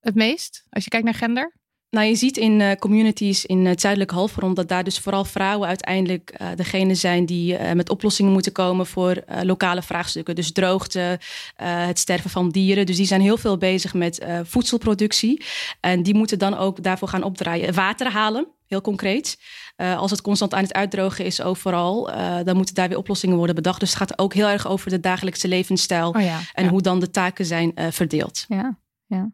[0.00, 1.54] Het meest, als je kijkt naar gender?
[1.90, 5.68] Nou, je ziet in uh, communities in het zuidelijke halfrond dat daar dus vooral vrouwen
[5.68, 10.34] uiteindelijk uh, degene zijn die uh, met oplossingen moeten komen voor lokale vraagstukken.
[10.34, 11.20] Dus droogte,
[11.56, 12.86] het sterven van dieren.
[12.86, 15.44] Dus die zijn heel veel bezig met voedselproductie.
[15.80, 17.74] En die moeten dan ook daarvoor gaan opdraaien.
[17.74, 19.38] Water halen, heel concreet.
[19.76, 22.10] als het constant aan het uitdrogen is overal,
[22.44, 23.80] dan moeten daar weer oplossingen worden bedacht.
[23.80, 26.70] Dus het gaat ook heel erg over de dagelijkse levensstijl oh ja, en ja.
[26.70, 28.44] hoe dan de taken zijn verdeeld.
[28.48, 29.30] Ja, ja.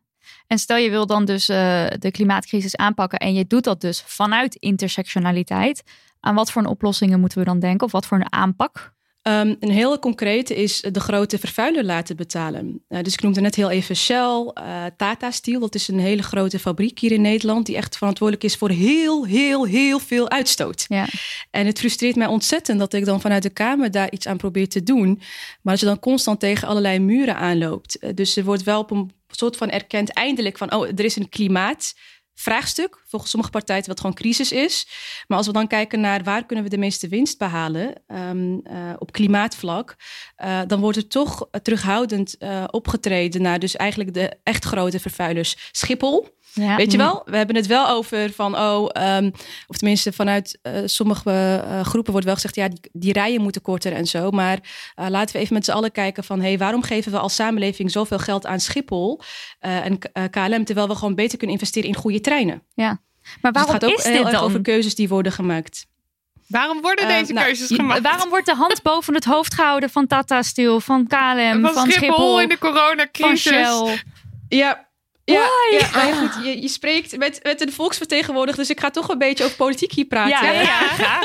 [0.52, 4.02] En stel je wil dan dus uh, de klimaatcrisis aanpakken en je doet dat dus
[4.06, 5.82] vanuit intersectionaliteit.
[6.20, 8.92] Aan wat voor een oplossingen moeten we dan denken of wat voor een aanpak?
[9.22, 12.84] Um, een hele concrete is de grote vervuiler laten betalen.
[12.88, 15.60] Uh, dus ik noemde net heel even Shell, uh, Tata Steel.
[15.60, 17.66] Dat is een hele grote fabriek hier in Nederland...
[17.66, 20.84] die echt verantwoordelijk is voor heel, heel, heel veel uitstoot.
[20.88, 21.06] Ja.
[21.50, 23.90] En het frustreert mij ontzettend dat ik dan vanuit de Kamer...
[23.90, 25.20] daar iets aan probeer te doen.
[25.62, 27.96] Maar als je dan constant tegen allerlei muren aanloopt.
[28.00, 30.74] Uh, dus er wordt wel op een soort van erkend eindelijk van...
[30.74, 31.94] oh, er is een klimaat
[32.34, 33.02] vraagstuk.
[33.06, 34.86] Volgens sommige partijen wat gewoon crisis is.
[35.26, 38.92] Maar als we dan kijken naar waar kunnen we de meeste winst behalen um, uh,
[38.98, 39.96] op klimaatvlak,
[40.44, 45.68] uh, dan wordt er toch terughoudend uh, opgetreden naar dus eigenlijk de echt grote vervuilers.
[45.72, 46.40] Schiphol.
[46.54, 46.76] Ja.
[46.76, 47.22] Weet je wel?
[47.24, 49.32] We hebben het wel over van, oh, um,
[49.66, 53.62] of tenminste vanuit uh, sommige uh, groepen wordt wel gezegd, ja, die, die, rijen moeten
[53.62, 54.30] korter en zo.
[54.30, 54.58] Maar
[54.96, 57.34] uh, laten we even met z'n allen kijken van, hé, hey, waarom geven we als
[57.34, 59.20] samenleving zoveel geld aan Schiphol
[59.58, 59.98] en
[60.30, 62.62] KLM, terwijl we gewoon beter kunnen investeren in goede treinen?
[62.74, 63.00] Ja.
[63.40, 64.44] Maar waarom dus het gaat ook is heel dit erg dan?
[64.44, 65.86] over keuzes die worden gemaakt.
[66.46, 68.00] Waarom worden deze uh, nou, keuzes gemaakt?
[68.00, 71.90] Waarom wordt de hand boven het hoofd gehouden van Tata Steel, van KLM, van, van
[71.90, 73.42] Schiphol, Schiphol, in de coronacrisis?
[73.42, 74.02] van Shell?
[74.48, 74.88] Ja,
[75.24, 78.90] ja, ja, maar ja, goed, je, je spreekt met, met een volksvertegenwoordiger, dus ik ga
[78.90, 80.46] toch een beetje over politiek hier praten.
[80.46, 81.20] Ja, ja, ja.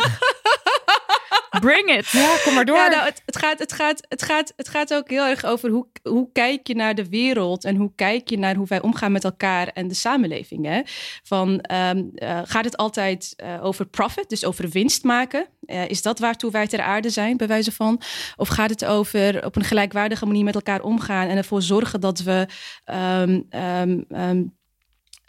[1.60, 2.10] Bring it.
[2.10, 2.76] Ja, kom maar door.
[2.76, 5.70] Ja, nou, het, het, gaat, het, gaat, het, gaat, het gaat ook heel erg over
[5.70, 9.12] hoe, hoe kijk je naar de wereld en hoe kijk je naar hoe wij omgaan
[9.12, 10.66] met elkaar en de samenleving.
[10.66, 10.82] Hè?
[11.24, 15.48] Van, ehm, eh, gaat het altijd eh, over profit, dus over winst maken?
[15.68, 18.02] Eh, is dat waartoe wij ter aarde zijn, bij wijze van?
[18.36, 22.20] Of gaat het over op een gelijkwaardige manier met elkaar omgaan en ervoor zorgen dat
[22.20, 22.48] we
[22.86, 24.30] ehm, ehm, ehm, eh,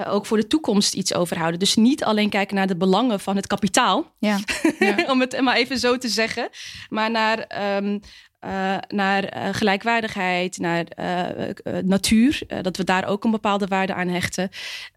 [0.07, 1.59] ook voor de toekomst iets overhouden?
[1.59, 4.39] Dus niet alleen kijken naar de belangen van het kapitaal, Ja.
[5.13, 6.49] om het maar even zo te zeggen,
[6.89, 7.39] maar naar.
[7.39, 7.99] ehm,
[8.39, 13.67] eh, naar eh, gelijkwaardigheid, naar eh, eh, natuur, eh, dat we daar ook een bepaalde
[13.67, 14.49] waarde aan hechten.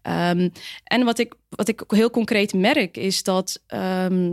[0.02, 0.48] Ehm,
[0.84, 4.32] en wat ik, wat ik ook heel concreet merk, is dat ehm,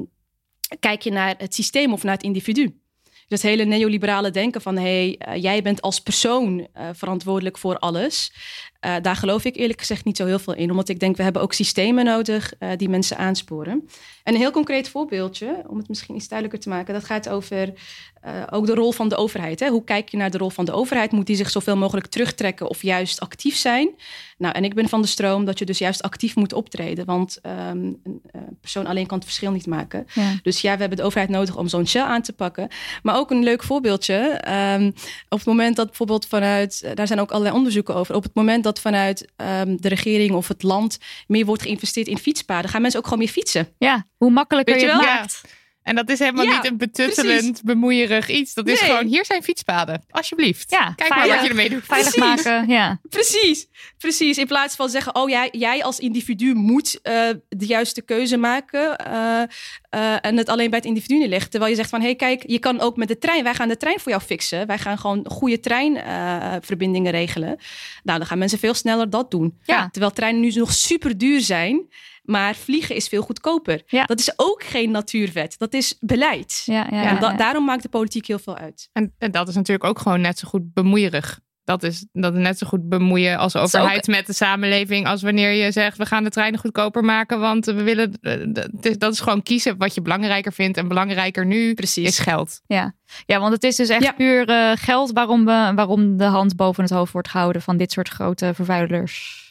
[0.80, 2.80] kijk je naar het systeem of naar het individu.
[3.28, 8.34] Het hele neoliberale denken van hey, eh, jij bent als persoon eh, verantwoordelijk voor alles.
[8.80, 10.70] Eh, daar geloof ik eerlijk gezegd niet zo heel veel in.
[10.70, 13.90] Omdat ik denk, we hebben ook systemen nodig eh, die mensen aansporen.
[14.24, 16.94] En een heel concreet voorbeeldje, om het misschien iets duidelijker te maken.
[16.94, 17.74] Dat gaat over
[18.22, 19.60] eh, ook de rol van de overheid.
[19.60, 19.68] Hè?
[19.68, 21.12] Hoe kijk je naar de rol van de overheid?
[21.12, 23.90] Moet die zich zoveel mogelijk terugtrekken of juist actief zijn?
[24.38, 27.06] Nou, en ik ben van de stroom dat je dus juist actief moet optreden.
[27.06, 28.22] Want ehm, een
[28.62, 30.06] persoon alleen kan het verschil niet maken.
[30.14, 30.34] Ja.
[30.42, 32.68] Dus ja, we hebben de overheid nodig om zo'n shell aan te pakken.
[33.04, 34.18] Maar ook een leuk voorbeeldje.
[34.40, 34.92] ehm,
[35.30, 38.16] op het moment dat bijvoorbeeld vanuit, daar zijn ook allerlei onderzoeken over.
[38.16, 42.18] Op het moment dat vanuit ehm, de regering of het land meer wordt geïnvesteerd in
[42.18, 43.68] fietspaden, gaan mensen ook gewoon meer fietsen.
[43.78, 45.14] Ja, hoe makkelijker Weet je je het wel?
[45.14, 45.42] maakt.
[45.84, 47.62] En dat is helemaal Ja, niet een betuttelend, precies.
[47.62, 48.54] bemoeierig iets.
[48.54, 48.90] Dat is Nee.
[48.90, 50.04] gewoon, hier zijn fietspaden.
[50.10, 50.72] Alsjeblieft.
[50.72, 51.84] Ja, Kijk maar wat je ermee doet.
[51.86, 52.44] Veilig Precies.
[52.44, 53.00] maken, ja.
[53.10, 54.38] Precies, precies.
[54.38, 58.98] In plaats van zeggen, oh jij, jij als individu moet eh, de juiste keuze maken
[58.98, 59.42] eh,
[59.90, 61.50] eh, en het alleen bij het individu neerleggen.
[61.50, 63.68] Terwijl je zegt van, hé hey, kijk, je kan ook met de trein, wij gaan
[63.68, 64.68] de trein voor jou fixen.
[64.68, 67.58] Wij gaan gewoon goede treinverbindingen regelen.
[68.04, 69.60] Nou, dan gaan mensen veel sneller dat doen.
[69.64, 69.90] Ja.
[69.92, 71.88] Terwijl treinen nu nog super duur zijn,
[72.30, 73.82] maar vliegen is veel goedkoper.
[73.86, 74.06] Ja.
[74.06, 76.62] Dat is ook geen natuurwet, dat is beleid.
[76.66, 77.38] Ja, ja, Ja, ja, en da- ja.
[77.38, 78.90] daarom maakt de politiek heel veel uit.
[78.94, 81.40] En, en dat is natuurlijk ook gewoon net zo goed bemoeierig.
[81.64, 85.08] Dat is, dat is net zo goed bemoeien als overheid met de samenleving.
[85.08, 87.40] Als wanneer je zegt, we gaan de treinen goedkoper maken.
[87.40, 90.78] Want we willen, eh, dat is- gewoon kiezen wat je belangrijker vindt.
[90.78, 92.08] En belangrijker nu Precies.
[92.08, 92.62] is geld.
[92.68, 92.96] Ja.
[93.26, 94.12] ja, want het is dus echt Ja.
[94.12, 97.92] puur eh, geld waarom, we, waarom de hand boven het hoofd wordt gehouden van dit
[97.92, 99.48] soort grote vervuilers.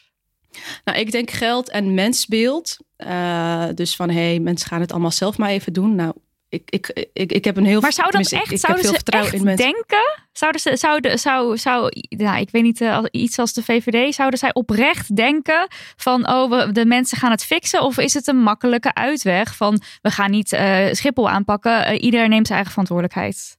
[0.84, 2.76] Nou, ik denk geld en mensbeeld.
[2.96, 5.94] Eh, dus van, hé, hey, mensen gaan het allemaal zelf maar even doen.
[5.94, 6.12] Nou,
[6.48, 7.80] ik, ik, ik, ik heb een heel...
[7.80, 9.66] Maar zou dat echt, ik, ik zouden heb veel ze vertrouwen echt in mensen.
[9.72, 10.22] denken?
[10.32, 14.38] Zouden ze, zouden, zou, zou, nou, ik weet niet, eh, iets als de VVD, zouden
[14.38, 17.82] zij oprecht denken van, oh, we, de mensen gaan het fixen?
[17.82, 22.46] Of is het een makkelijke uitweg van, we gaan niet eh, Schiphol aanpakken, iedereen neemt
[22.46, 23.56] zijn eigen verantwoordelijkheid?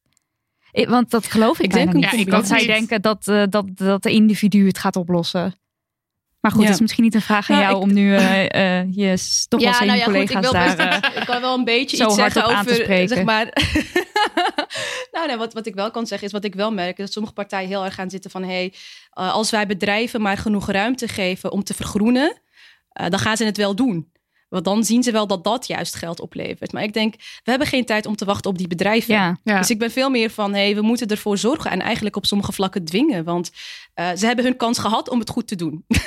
[0.72, 2.06] Ik- want dat geloof ik, Ik denk niet.
[2.06, 2.30] ook niet.
[2.32, 2.68] dat zij niet.
[2.68, 5.54] denken dat, eh, dat, dat de individu het gaat oplossen.
[6.50, 8.84] Maar goed, het is misschien niet een vraag aan Nou, jou ik- om nu eh,
[8.92, 10.76] je toch wel zijn collega's ik, wil daar...
[10.76, 13.08] best- eh, ik kan wel een beetje iets zeggen over, spreken.
[13.08, 13.46] zeg maar...
[15.12, 16.98] nou, nee, wat, wat ik wel kan zeggen is wat ik wel merk...
[16.98, 18.44] is dat sommige partijen heel erg gaan zitten van...
[18.44, 18.74] hey,
[19.10, 22.42] als wij bedrijven maar genoeg ruimte geven om te vergroenen...
[22.94, 24.12] dan gaan ze het wel doen.
[24.50, 26.72] Want dan zien ze wel dat dat juist geld oplevert.
[26.72, 29.14] Maar ik denk, we hebben geen tijd om te wachten op die bedrijven.
[29.14, 29.58] ja, Ja.
[29.58, 32.52] Dus ik ben veel meer van, hey, we moeten ervoor zorgen en eigenlijk op sommige
[32.52, 33.24] vlakken dwingen.
[33.24, 33.52] Want
[33.94, 35.86] eh, ze hebben hun kans gehad om het goed te doen.
[35.88, 35.98] ja.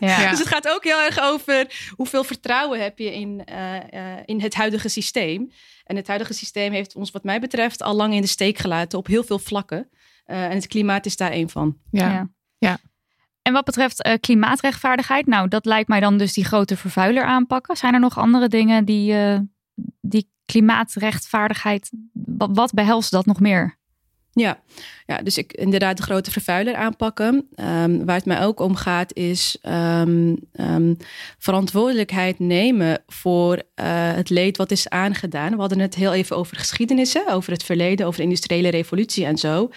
[0.24, 0.30] Ja.
[0.30, 4.40] Dus het gaat ook heel erg over hoeveel vertrouwen heb je in, eh, eh, in
[4.40, 5.50] het huidige systeem.
[5.84, 8.98] En het huidige systeem heeft ons, wat mij betreft, al lang in de steek gelaten
[8.98, 9.88] op heel veel vlakken.
[10.24, 11.76] Eh, en het klimaat is daar één van.
[11.90, 12.28] Ja.
[12.58, 12.78] Ja.
[13.46, 17.76] En wat betreft eh, klimaatrechtvaardigheid, nou, dat lijkt mij dan dus die grote vervuiler aanpakken.
[17.76, 19.38] Zijn er nog andere dingen die, eh,
[20.00, 21.90] die klimaatrechtvaardigheid,
[22.36, 23.78] wat behelst dat nog meer?
[24.34, 24.60] Ja,
[25.06, 27.48] ja dus ik inderdaad de grote vervuiler aanpakken.
[27.54, 30.94] Ehm, waar het mij ook om gaat is ehm, ehm,
[31.38, 35.50] verantwoordelijkheid nemen voor eh, het leed wat is aangedaan.
[35.50, 39.24] We hadden het heel even over geschiedenis, hè, over het verleden, over de industriële revolutie
[39.24, 39.70] en zo.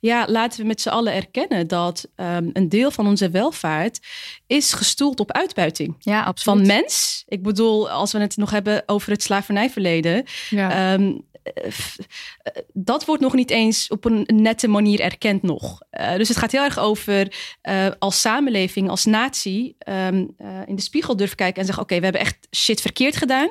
[0.00, 2.08] Ja, laten we met z'n allen erkennen dat
[2.52, 4.00] een deel van onze welvaart
[4.46, 5.96] is gestoeld op uitbuiting.
[5.98, 6.58] Ja, absoluut.
[6.58, 7.22] Van mens.
[7.26, 10.24] Ik bedoel, als we het nog hebben over het slavernijverleden.
[10.50, 10.98] Ja.
[11.42, 11.98] Eh, f-
[12.42, 15.80] eh, dat wordt nog niet eens op een nette manier erkend nog.
[15.90, 20.76] Eh, dus het gaat heel erg over eh, als samenleving, als natie, ehm, eh, in
[20.76, 23.50] de spiegel durven kijken en zeggen: Oké, we hebben echt shit verkeerd gedaan.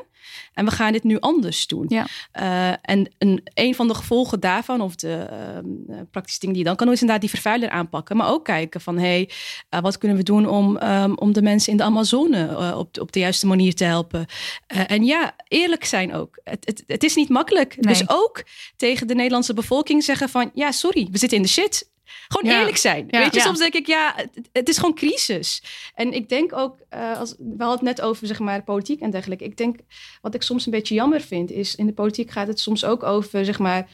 [0.54, 1.86] En we gaan dit nu anders doen.
[1.88, 2.08] Ja.
[2.32, 6.64] Eh, en een, een van de gevolgen daarvan, of de ehm, eh, praktische dingen die
[6.64, 8.18] je dan kan doen, is inderdaad die vervuiler aanpakken.
[8.18, 9.30] Maar ook kijken van, hé, hey,
[9.70, 13.12] eh, wat kunnen we doen om, ehm, om de mensen in de Amazone op, op
[13.12, 14.26] de juiste manier te helpen?
[14.68, 16.40] En ja, eerlijk zijn ook.
[16.44, 17.76] Het, het, het is niet makkelijk.
[17.80, 17.94] Nee.
[17.94, 18.44] Dus ook
[18.76, 21.91] tegen de Nederlandse bevolking zeggen van, ja, sorry, we zitten in de shit.
[22.28, 22.60] Gewoon Ja.
[22.60, 23.08] eerlijk zijn.
[23.10, 23.20] Ja.
[23.20, 23.46] Weet je, Ja.
[23.46, 25.64] soms denk ik, ja, het, het is gewoon crisis.
[25.96, 29.12] En ik denk ook, eh, als, we hadden het net over zeg maar, politiek en
[29.12, 29.44] dergelijke.
[29.44, 29.80] Ik denk,
[30.22, 33.04] wat ik soms een beetje jammer vind, is in de politiek gaat het soms ook
[33.04, 33.88] over, zeg maar,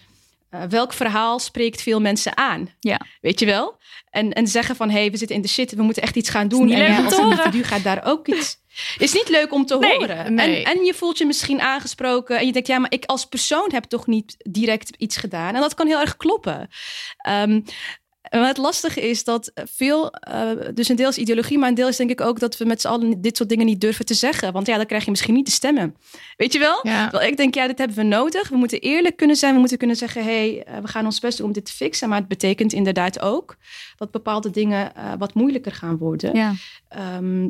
[0.49, 2.69] eh, welk verhaal spreekt veel mensen aan?
[2.79, 3.01] Ja.
[3.21, 3.77] Weet je wel?
[4.09, 6.29] En, en zeggen van, hé, hey, we zitten in de shit, we moeten echt iets
[6.29, 6.71] gaan doen.
[6.71, 8.59] en om als individu gaat daar ook iets...
[8.97, 10.33] is niet leuk om te Nee, horen.
[10.33, 10.63] nee.
[10.63, 12.39] En, en je voelt je misschien aangesproken.
[12.39, 15.55] En je denkt, ja, maar ik als persoon heb toch niet direct iets gedaan.
[15.55, 16.69] En dat kan heel erg kloppen.
[17.17, 17.61] Ehm,
[18.29, 21.75] en wat het lastige is dat veel, eh, dus een deel is ideologie, maar een
[21.75, 24.05] deel is denk ik ook dat we met z'n allen dit soort dingen niet durven
[24.05, 24.53] te zeggen.
[24.53, 25.95] Want ja, dan krijg je misschien niet de stemmen.
[26.37, 26.79] Weet je wel?
[26.83, 27.09] Ja.
[27.09, 28.49] Terwijl ik denk, ja, dit hebben we nodig.
[28.49, 29.53] We moeten eerlijk kunnen zijn.
[29.53, 31.71] We moeten kunnen zeggen, hé, hey, eh, we gaan ons best doen om dit te
[31.71, 32.09] fixen.
[32.09, 33.57] Maar het betekent inderdaad ook
[33.97, 36.35] dat bepaalde dingen eh, wat moeilijker gaan worden.
[36.35, 36.53] Ja.
[36.87, 37.47] Ehm,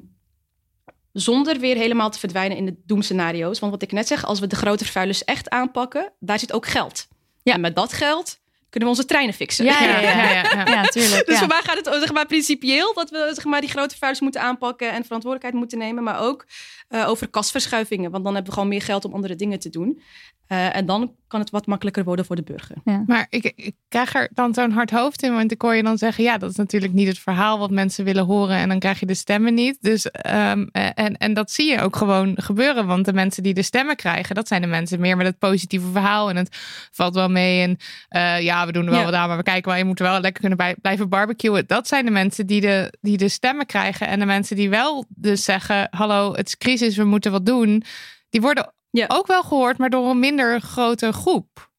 [1.12, 3.60] zonder weer helemaal te verdwijnen in de doemscenario's.
[3.60, 6.66] Want wat ik net zeg, als we de grote vervuilers echt aanpakken, daar zit ook
[6.66, 7.08] geld.
[7.44, 7.54] Ja.
[7.54, 8.40] En met dat geld
[8.78, 9.66] kunnen we onze treinen fixen.
[9.66, 10.10] Ja, ja, ja.
[10.10, 10.66] Ja.
[10.66, 11.26] Ja, tuurlijk.
[11.26, 14.22] Dus voor mij gaat het zeg maar, principieel dat we zeg maar, die grote vervuilers
[14.22, 16.04] moeten aanpakken en verantwoordelijkheid moeten nemen.
[16.04, 16.46] Maar ook
[16.88, 18.12] eh, over kasverschuivingen.
[18.12, 20.02] Want dan hebben we gewoon meer geld om andere dingen te doen.
[20.48, 22.76] Eh, en dan kan het wat makkelijker worden voor de burger.
[23.08, 25.98] Maar ik, ik krijg er dan zo'n hard hoofd in, want ik hoor je dan
[25.98, 29.00] zeggen, ja, dat is natuurlijk niet het verhaal wat mensen willen horen en dan krijg
[29.00, 29.78] je de stemmen niet.
[29.82, 33.62] Dus, ehm, en, en dat zie je ook gewoon gebeuren, want de mensen die de
[33.62, 36.58] stemmen krijgen, dat zijn de mensen meer met het positieve verhaal en het
[36.92, 37.78] valt wel mee en
[38.10, 39.06] eh, ja, we doen er wel Ja.
[39.06, 41.64] wat aan, maar we kijken wel, je moet wel lekker kunnen bij, blijven barbecuen.
[41.68, 45.06] Dat zijn de mensen die de, die de stemmen krijgen en de mensen die wel
[45.08, 47.84] dus zeggen, hallo, het is crisis, we moeten wat doen,
[48.30, 49.06] die worden Ja.
[49.08, 51.70] ook wel gehoord, maar door een minder grote groep.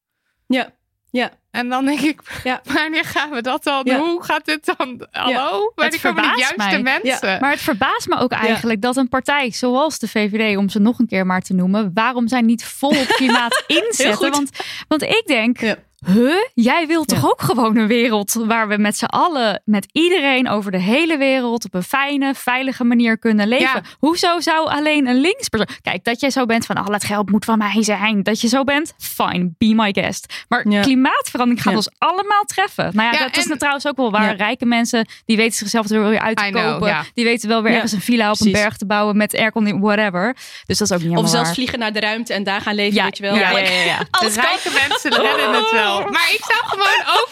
[0.47, 0.69] Ja,
[1.11, 1.31] ja.
[1.51, 2.61] En dan denk ik, Ja.
[2.63, 3.81] wanneer gaan we dat dan?
[3.83, 3.97] Ja.
[3.99, 5.07] Hoe gaat dit dan?
[5.11, 5.71] Hallo?
[5.75, 6.81] Wanneer Het komen de juiste mij.
[7.01, 7.39] mensen?
[7.39, 10.99] Maar het verbaast me ook eigenlijk dat een partij zoals de VVD, om ze nog
[10.99, 14.31] een keer maar te noemen, waarom zij niet vol op klimaat inzetten.
[14.31, 14.49] Want,
[14.87, 15.75] want ik denk, Ja.
[16.05, 16.33] Huh?
[16.53, 20.71] Jij wilt toch ook gewoon een wereld waar we met z'n allen, met iedereen over
[20.71, 23.65] de hele wereld op een fijne, veilige manier kunnen leven.
[23.65, 23.81] Ja.
[23.99, 25.67] Hoezo zou alleen een linkspersoon...
[25.81, 28.23] Kijk, dat jij zo bent van, al het geld moet van mij zijn.
[28.23, 30.45] Dat je zo bent, fine, be my guest.
[30.47, 30.81] Maar Ja.
[30.81, 32.91] klimaatverandering gaat ons allemaal treffen.
[32.93, 34.35] Nou ja, dat is en- trouwens ook wel waar.
[34.35, 36.97] Rijke mensen, die weten zichzelf er weer uit te I kopen.
[37.13, 40.35] Die weten wel weer ergens een villa op een berg te bouwen met airconditioning, whatever.
[40.65, 41.53] Dus dat is ook niet Of zelfs waar.
[41.53, 43.35] vliegen naar de ruimte en daar gaan leven, Ja, weet je wel.
[43.35, 45.87] ja, ja, ja, rijke mensen redden het wel.
[45.97, 47.29] Maar ik zou gewoon ook,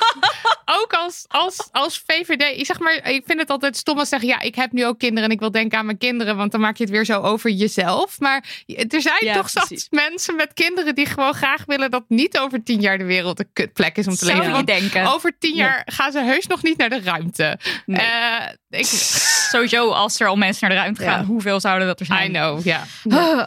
[0.82, 2.60] ook als, als, als VVD...
[2.60, 4.28] Ik, zeg maar, ik vind het altijd stom als zeggen...
[4.30, 6.38] ja, ik heb nu ook kinderen en ik wil denken aan mijn kinderen...
[6.38, 8.20] want dan maak je het weer zo over jezelf.
[8.20, 10.96] Maar er zijn Ja, toch zat mensen met kinderen...
[10.96, 14.16] die gewoon graag willen dat niet over tien jaar de wereld een kutplek is om
[14.16, 14.52] te Zou leven.
[14.54, 15.06] Want denken.
[15.06, 17.60] over tien jaar gaan ze heus nog niet naar de ruimte.
[17.86, 18.02] Nee.
[18.02, 18.86] Eh, ik,
[19.52, 21.12] Sowieso, als er al mensen naar de ruimte Ja.
[21.12, 22.30] gaan, hoeveel zouden dat er zijn?
[22.30, 22.84] I know, ja.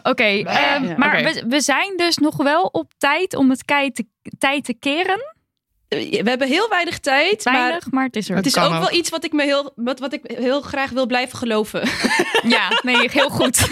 [0.03, 4.05] Oké, ehm, maar we, we zijn dus nog wel op tijd om het kei te,
[4.37, 5.39] tijd te keren.
[5.87, 8.35] We hebben heel weinig tijd, maar Weinig, maar, het is er.
[8.35, 8.79] het is ook ook.
[8.79, 11.81] wel iets wat ik, me heel, wat, wat ik heel graag wil blijven geloven.
[12.43, 13.69] Ja, nee, heel goed.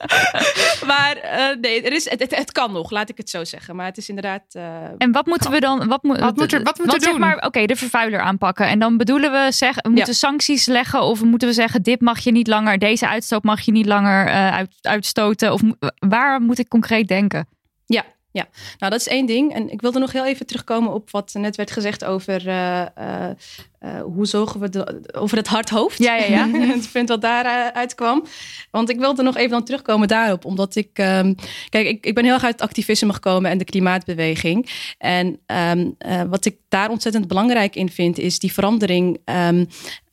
[0.90, 3.76] maar eh, nee, er is, het, het, het kan nog, laat ik het zo zeggen.
[3.76, 4.42] Maar het is inderdaad...
[4.52, 4.64] eh,
[4.98, 5.88] En wat moeten we dan?
[5.88, 7.20] Wat, moet, Wat moet er- wat moet want er zeg doen?
[7.20, 8.66] maar, oké, de vervuiler aanpakken.
[8.66, 11.02] En dan bedoelen we zeggen, we moeten sancties leggen.
[11.02, 14.26] Of moeten we zeggen, dit mag je niet langer, deze uitstoot mag je niet langer
[14.26, 15.52] eh, uit, uitstoten.
[15.52, 15.60] Of
[15.98, 17.48] waar moet ik concreet denken?
[17.86, 18.04] Ja,
[18.34, 18.48] ja.
[18.78, 19.54] Nou, dat is één ding.
[19.54, 23.36] En ik wilde nog heel even terugkomen op wat net werd gezegd over eh, eh,
[23.84, 25.98] eh, hoe zorgen we de, over het hard hoofd.
[25.98, 26.48] Ja, ja, ja.
[26.74, 28.24] het punt wat daaruit uitkwam.
[28.70, 30.44] Want ik wilde nog even dan terugkomen daarop.
[30.44, 31.34] Omdat ik, ehm,
[31.68, 34.70] kijk, ik, ik ben heel erg uit het activisme gekomen en de klimaatbeweging.
[34.98, 39.18] En ehm, eh, wat ik daar ontzettend belangrijk in vind, is die verandering.
[39.24, 39.64] ehm,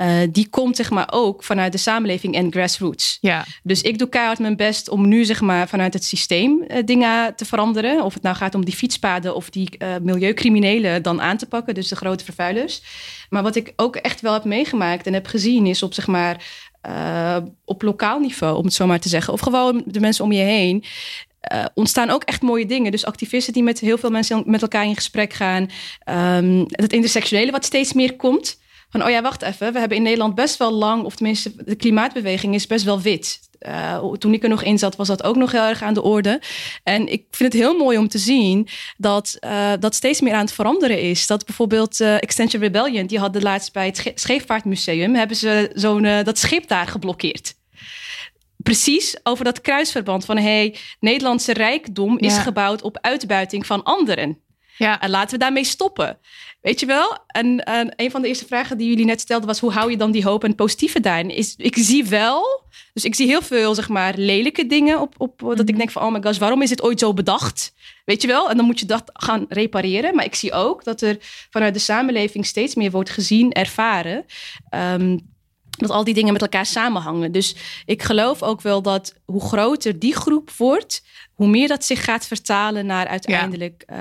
[0.02, 3.18] eh, die komt zeg maar ook vanuit de samenleving en grassroots.
[3.22, 3.46] Ja.
[3.64, 7.36] Dus ik doe keihard mijn best om nu zeg maar vanuit het systeem eh, dingen
[7.36, 8.04] te veranderen.
[8.04, 11.74] Of het nou gaat om die fietspaden of die eh, milieucriminelen dan aan te pakken.
[11.74, 12.82] Dus de grote vervuilers.
[13.32, 16.46] Maar wat ik ook echt wel heb meegemaakt en heb gezien is op zeg maar
[16.82, 19.34] eh, op lokaal niveau, om het zo maar te zeggen.
[19.34, 20.84] Of gewoon de mensen om je heen.
[21.42, 22.92] eh, ontstaan ook echt mooie dingen.
[22.92, 25.70] Dus activisten die met heel veel mensen met elkaar in gesprek gaan.
[26.04, 28.60] Ehm het intersectionele wat steeds meer komt.
[28.90, 29.74] Van, oh ja, wacht even.
[29.74, 33.40] We hebben in Nederland best wel lang, of tenminste, de klimaatbeweging is best wel wit.
[33.68, 36.02] Uh, toen ik er nog in zat, was dat ook nog heel erg aan de
[36.02, 36.42] orde.
[36.84, 40.46] En ik vind het heel mooi om te zien dat uh, dat steeds meer aan
[40.46, 41.28] het veranderen is.
[41.28, 46.02] Dat bijvoorbeeld uh, Extension Rebellion, die hadden laatst bij het Sche Scheepvaartmuseum, hebben ze zo'n
[46.02, 47.54] dat schip daar geblokkeerd
[48.64, 54.40] precies over dat kruisverband van hey, Nederlandse rijkdom is gebouwd op uitbuiting van anderen.
[54.78, 55.02] Ja.
[55.02, 56.18] En laten we daarmee stoppen.
[56.62, 57.18] Weet je wel?
[57.28, 59.98] En, en een van de eerste vragen die jullie net stelden was: hoe hou je
[59.98, 61.30] dan die hoop en positieve daarin?
[61.30, 65.40] Is, ik zie wel, dus ik zie heel veel zeg maar lelijke dingen op, op
[65.40, 67.74] dat ik denk van: oh my gosh, waarom is dit ooit zo bedacht?
[68.06, 68.50] Weet je wel?
[68.50, 70.16] En dan moet je dat gaan repareren.
[70.16, 71.18] Maar ik zie ook dat er
[71.50, 74.26] vanuit de samenleving steeds meer wordt gezien, ervaren.
[74.70, 75.18] ehm,
[75.78, 77.32] dat al die dingen met elkaar samenhangen.
[77.32, 77.56] Dus
[77.86, 81.04] ik geloof ook wel dat hoe groter die groep wordt,
[81.34, 83.98] hoe meer dat zich gaat vertalen naar uiteindelijk eh,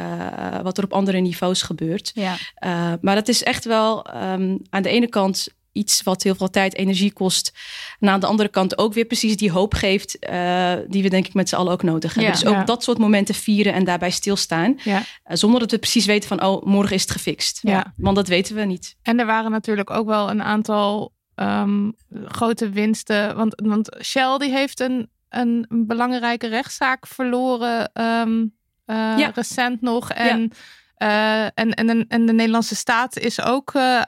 [0.63, 2.11] wat er op andere niveaus gebeurt.
[2.15, 2.37] Ja.
[2.65, 6.51] Uh, maar dat is echt wel um, aan de ene kant iets wat heel veel
[6.51, 7.53] tijd, energie kost.
[7.99, 11.27] En aan de andere kant ook weer precies die hoop geeft, uh, die we denk
[11.27, 12.33] ik met z'n allen ook nodig hebben.
[12.33, 12.39] Ja.
[12.39, 12.65] dus ook Ja.
[12.65, 14.79] dat soort momenten vieren en daarbij stilstaan.
[14.85, 14.99] Ja.
[14.99, 17.59] Uh, zonder dat we precies weten van, oh, morgen is het gefixt.
[17.63, 17.95] Ja.
[17.97, 18.97] Want dat weten we niet.
[19.03, 21.91] En er waren natuurlijk ook wel een aantal ehm,
[22.25, 23.37] grote winsten.
[23.37, 28.45] Want, want Shell die heeft een, een belangrijke rechtszaak verloren ehm,
[28.85, 29.31] eh, Ja.
[29.35, 30.11] recent nog.
[30.11, 30.51] En,
[30.95, 34.03] eh, en, en, de- en de Nederlandse staat is ook eh,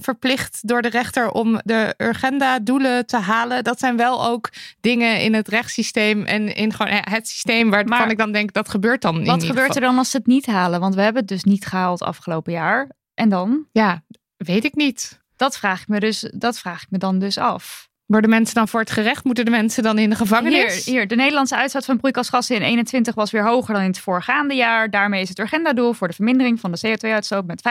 [0.00, 3.64] verplicht door de rechter om de Urgenda-doelen te halen.
[3.64, 4.48] Dat zijn wel ook
[4.80, 8.68] dingen in het rechtssysteem en in gewoon het systeem waarvan Maar ik dan denk dat
[8.68, 9.24] gebeurt dan.
[9.24, 9.82] Wat gebeurt geval.
[9.82, 10.80] er dan als ze het niet halen?
[10.80, 12.88] Want we hebben het dus niet gehaald afgelopen jaar.
[13.14, 13.66] En dan?
[13.72, 14.02] Ja,
[14.36, 15.19] weet ik niet.
[15.40, 17.88] Dat vraag ik me, dus, dat vraag ik me dan dus af.
[18.06, 19.24] Worden mensen dan voor het gerecht?
[19.24, 20.84] Moeten de mensen dan in de gevangenis?
[20.84, 23.98] Hier, hier, de Nederlandse uitstoot van broeikasgassen in 21 was weer hoger dan in het
[23.98, 24.90] voorgaande jaar.
[24.90, 27.62] Daarmee is het agendadoel voor de vermindering van de CO2-uitstoot met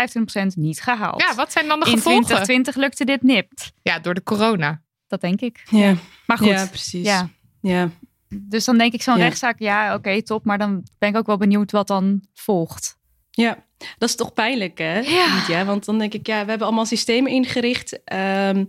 [0.43, 1.21] 15% niet gehaald.
[1.21, 2.23] Ja, wat zijn dan de in gevolgen?
[2.23, 3.71] 2020 lukte dit nipt.
[3.81, 4.81] Ja, door de corona.
[5.07, 5.63] Dat denk ik.
[5.69, 5.95] Ja,
[6.25, 7.05] Maar goed, ja precies.
[7.05, 7.29] ja.
[7.61, 7.89] ja.
[8.29, 9.23] dus dan denk ik zo'n Ja.
[9.23, 10.45] rechtszaak, ja, oké, top.
[10.45, 12.97] Maar dan ben ik ook wel benieuwd wat dan volgt.
[13.41, 13.57] Ja,
[13.97, 14.99] dat is toch pijnlijk, hè?
[14.99, 15.43] Ja.
[15.47, 15.65] Ja?
[15.65, 18.03] Want dan denk ik, ja, we hebben allemaal systemen ingericht.
[18.03, 18.65] Ehm,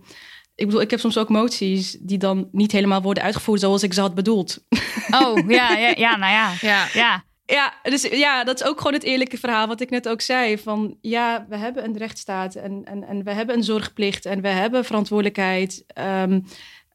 [0.55, 3.93] ik bedoel, ik heb soms ook moties die dan niet helemaal worden uitgevoerd zoals ik
[3.93, 4.65] ze had bedoeld.
[5.11, 6.53] Oh, ja, ja, ja nou ja.
[6.61, 6.87] Ja.
[6.93, 10.21] Ja, Ja, dus ja, dat is ook gewoon het eerlijke verhaal wat ik net ook
[10.21, 10.59] zei.
[10.59, 14.49] Van ja, we hebben een rechtsstaat en, en, en we hebben een zorgplicht en we
[14.49, 15.85] hebben verantwoordelijkheid.
[15.87, 16.41] Ehm,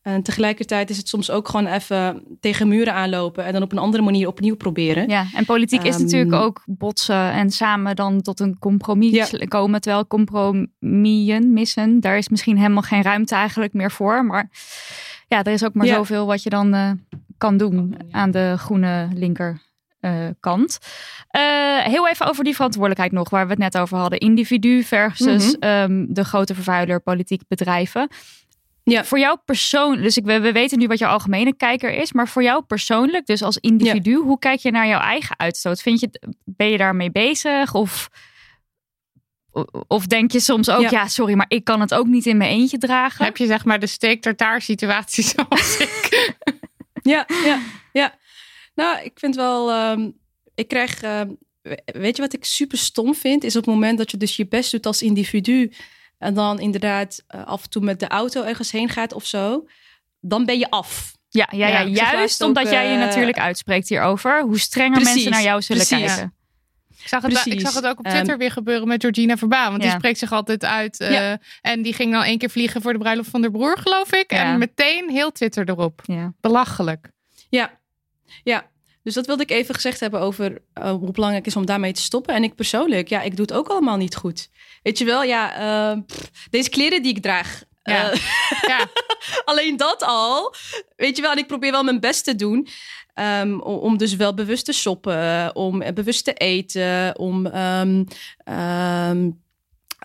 [0.05, 3.77] en tegelijkertijd is het soms ook gewoon even tegen muren aanlopen en dan op een
[3.77, 5.09] andere manier opnieuw proberen.
[5.09, 5.25] ja.
[5.33, 9.81] En politiek is Ehm, natuurlijk ook botsen en samen dan tot een compromis komen.
[9.81, 14.25] Terwijl compromissen missen, daar is misschien helemaal geen ruimte eigenlijk meer voor.
[14.25, 14.49] Maar
[15.27, 15.95] ja, er is ook maar Ja.
[15.95, 16.91] zoveel wat je dan eh,
[17.37, 19.63] kan doen aan de groene linker.
[19.99, 20.77] eh, kant.
[21.29, 21.41] Eh,
[21.83, 24.19] heel even over die verantwoordelijkheid nog, waar we het net over hadden.
[24.19, 25.63] Individu versus Mhm.
[25.63, 28.07] ehm, de grote vervuiler, politiek bedrijven.
[28.87, 29.05] Ja.
[29.05, 32.27] Voor jou persoonlijk, dus ik, we, we weten nu wat jouw algemene kijker is, maar
[32.27, 35.81] voor jou persoonlijk, dus als individu, hoe kijk je naar jouw eigen uitstoot?
[35.81, 36.09] Vind je,
[36.45, 37.73] ben je daarmee bezig?
[37.73, 38.09] Of,
[39.87, 40.89] of denk je soms ook, ja.
[40.89, 41.07] Ja.
[41.07, 43.25] sorry, maar ik kan het ook niet in mijn eentje dragen?
[43.25, 46.09] Heb je zeg maar de steek tartaar situatie zoals ik?
[47.01, 47.59] Ja, ja,
[47.93, 48.15] ja.
[48.75, 49.71] Nou, ik vind wel.
[49.71, 50.09] ehm,
[50.55, 51.01] ik krijg.
[51.01, 51.29] ehm,
[51.61, 53.43] we- weet je wat ik super stom vind?
[53.43, 55.71] Is op het moment dat je dus je best doet als individu.
[56.17, 59.67] En dan inderdaad eh, af en toe met de auto ergens heen gaat of zo.
[60.19, 61.13] Dan ben je af.
[61.29, 64.41] Ja, ja, ja, juist omdat ook, jij je eh, natuurlijk uitspreekt hierover.
[64.43, 66.05] Hoe strenger Precies, mensen naar jou zullen precies.
[66.15, 66.33] kijken.
[67.01, 69.69] Ik zag, het, ik zag het ook op Ehm, Twitter weer gebeuren met Georgina Verbaan.
[69.71, 69.89] Want Ja.
[69.89, 70.99] die spreekt zich altijd uit.
[70.99, 71.39] eh, Ja.
[71.61, 74.31] En die ging dan één keer vliegen voor de bruiloft van de broer, geloof ik.
[74.31, 74.43] Ja.
[74.43, 76.01] En meteen heel Twitter erop.
[76.05, 76.33] Ja.
[76.41, 77.11] Belachelijk.
[77.49, 77.79] Ja,
[78.43, 78.65] ja.
[79.05, 81.91] Dus dat wilde ik even gezegd hebben over eh, hoe belangrijk het is om daarmee
[81.93, 82.35] te stoppen.
[82.35, 84.49] En ik persoonlijk, ja, ik doe het ook allemaal niet goed.
[84.83, 85.55] Weet je wel, ja,
[85.93, 87.63] eh, pff, deze kleren die ik draag.
[87.83, 88.11] Ja.
[88.11, 88.19] eh,
[88.67, 88.87] Ja.
[89.45, 90.53] alleen dat al.
[90.95, 92.67] Weet je wel, en ik probeer wel mijn best te doen.
[93.13, 98.03] ehm, om, dus wel bewust te shoppen, om bewust te eten, om ehm,
[98.37, 99.29] ehm,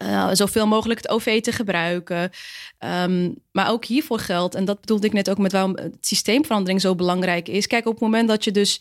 [0.01, 2.31] eh, zoveel mogelijk het OV te gebruiken.
[2.79, 6.81] Ehm, maar ook hiervoor geldt, en dat bedoelde ik net ook met waarom het systeemverandering
[6.81, 7.67] zo belangrijk is.
[7.67, 8.81] Kijk, op het moment dat je dus.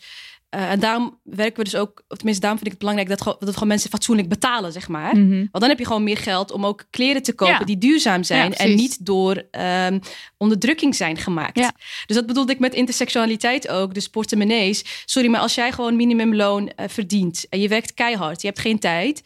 [0.50, 3.36] eh, en daarom werken we dus ook, of tenminste, daarom vind ik het belangrijk dat,
[3.40, 5.16] dat gewoon mensen fatsoenlijk betalen, zeg maar.
[5.16, 5.36] Mhm.
[5.38, 7.64] Want dan heb je gewoon meer geld om ook kleren te kopen Ja.
[7.64, 9.98] die duurzaam zijn Ja, en niet door ehm,
[10.36, 11.58] onderdrukking zijn gemaakt.
[11.58, 11.72] Ja.
[12.06, 15.02] Dus dat bedoelde ik met intersectionaliteit ook, dus portemonnees.
[15.04, 18.78] Sorry, maar als jij gewoon minimumloon eh, verdient en je werkt keihard, je hebt geen
[18.78, 19.22] tijd,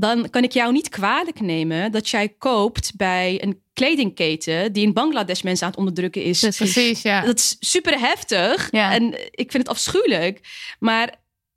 [0.00, 4.92] dan kan ik jou niet kwalijk nemen dat jij koopt bij een kledingketen die in
[4.92, 6.40] Bangladesh mensen aan het onderdrukken is.
[6.40, 7.02] Precies.
[7.02, 7.20] Ja.
[7.20, 8.92] Dat is super heftig Ja.
[8.92, 10.40] en ik vind het afschuwelijk,
[10.78, 11.14] maar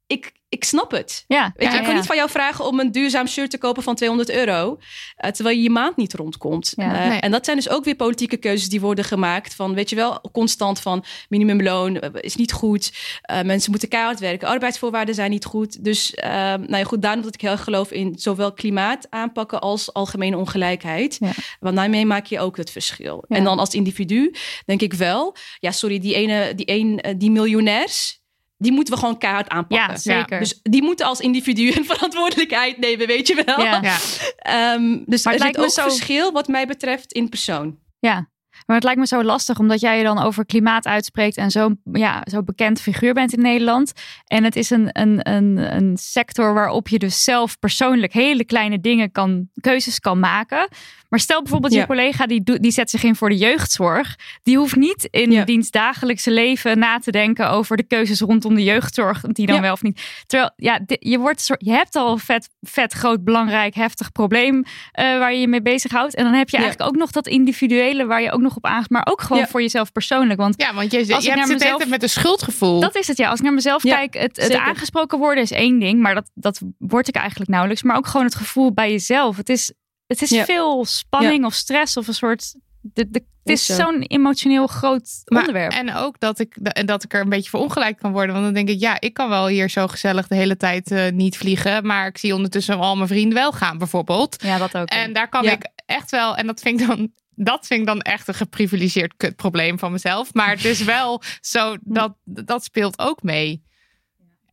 [0.07, 1.23] ik, ik snap het.
[1.27, 1.97] Ja, Weet je, ja, ik kan ja.
[1.97, 4.77] niet van jou vragen om een duurzaam shirt te kopen van 200 euro.
[5.15, 6.73] eh, terwijl je je maand niet rondkomt.
[6.75, 7.19] Ja, Eh, nee.
[7.19, 9.55] En dat zijn dus ook weer politieke keuzes die worden gemaakt.
[9.55, 12.93] Van, weet je wel, constant van minimumloon eh, is niet goed.
[13.21, 14.47] Eh, mensen moeten keihard werken.
[14.47, 15.83] Arbeidsvoorwaarden zijn niet goed.
[15.83, 19.93] Dus nou ja, goed, daarom dat ik heel erg geloof in zowel klimaat aanpakken als
[19.93, 21.19] algemene ongelijkheid.
[21.59, 23.23] Want daarmee maak je ook het verschil.
[23.27, 24.33] En dan als individu
[24.65, 28.21] denk ik wel, ja, sorry, die ene, die, een, die miljonairs
[28.57, 29.89] die moeten we gewoon keihard aanpakken.
[29.93, 30.39] Ja, zeker.
[30.39, 33.59] Dus die moeten als individu een verantwoordelijkheid nemen, weet je wel.
[33.61, 33.79] Ja.
[33.81, 33.97] Ja.
[34.37, 37.77] Ehm, dus Maar er zit lijkt me ook zo- verschil wat mij betreft in persoon.
[37.99, 38.31] Ja,
[38.65, 41.81] maar het lijkt me zo lastig omdat jij je dan over klimaat uitspreekt en zo'n
[41.91, 43.91] ja, zo bekend figuur bent in Nederland.
[44.27, 48.79] En het is een, een, een, een sector waarop je dus zelf persoonlijk hele kleine
[48.79, 50.67] dingen kan, keuzes kan maken.
[51.13, 54.15] Maar stel bijvoorbeeld je collega die, doet- die zet zich in voor de jeugdzorg.
[54.43, 55.43] Die hoeft niet in Ja.
[55.43, 59.21] diens dagelijkse leven na te denken over de keuzes rondom de jeugdzorg.
[59.21, 59.61] Die dan Ja.
[59.61, 60.01] wel of niet.
[60.25, 64.11] Terwijl ja, je, wordt, een soort- je hebt al een vet, vet groot, belangrijk, heftig
[64.11, 66.15] probleem eh, waar je je mee bezighoudt.
[66.15, 66.63] En dan heb je Ja.
[66.63, 68.89] eigenlijk ook nog dat individuele waar je ook nog op aangaat.
[68.89, 69.47] Maar ook gewoon Ja.
[69.47, 70.39] voor jezelf persoonlijk.
[70.39, 72.79] Want Ja, want je, Als je hebt mezelf- met een schuldgevoel.
[72.79, 73.29] dat is het ja.
[73.29, 76.01] Als ik naar mezelf Ja, kijk, het, het aangesproken worden is één ding.
[76.01, 77.83] Maar dat, dat word ik eigenlijk nauwelijks.
[77.83, 79.37] Maar ook gewoon het gevoel bij jezelf.
[79.37, 79.73] Het is,
[80.07, 80.45] het is Ja.
[80.45, 82.55] veel spanning of stress of een soort...
[82.81, 83.83] De, de, het is Is zo.
[83.83, 85.71] zo'n emotioneel groot Maar- onderwerp.
[85.71, 88.33] En ook dat ik, dat ik er een beetje voor ongelijk kan worden.
[88.33, 91.11] Want dan denk ik, ja, ik kan wel hier zo gezellig de hele tijd eh,
[91.11, 91.85] niet vliegen.
[91.85, 94.35] Maar ik zie ondertussen al mijn vrienden wel gaan, bijvoorbeeld.
[94.43, 94.87] ja, dat ook.
[94.87, 95.51] En daar kan Ja.
[95.51, 97.11] ik echt wel, en dat vind ik dan.
[97.35, 100.33] Dat vind ik dan echt een geprivilegeerd kutprobleem van mezelf.
[100.33, 103.63] Maar het is wel zo, dat, dat speelt ook mee.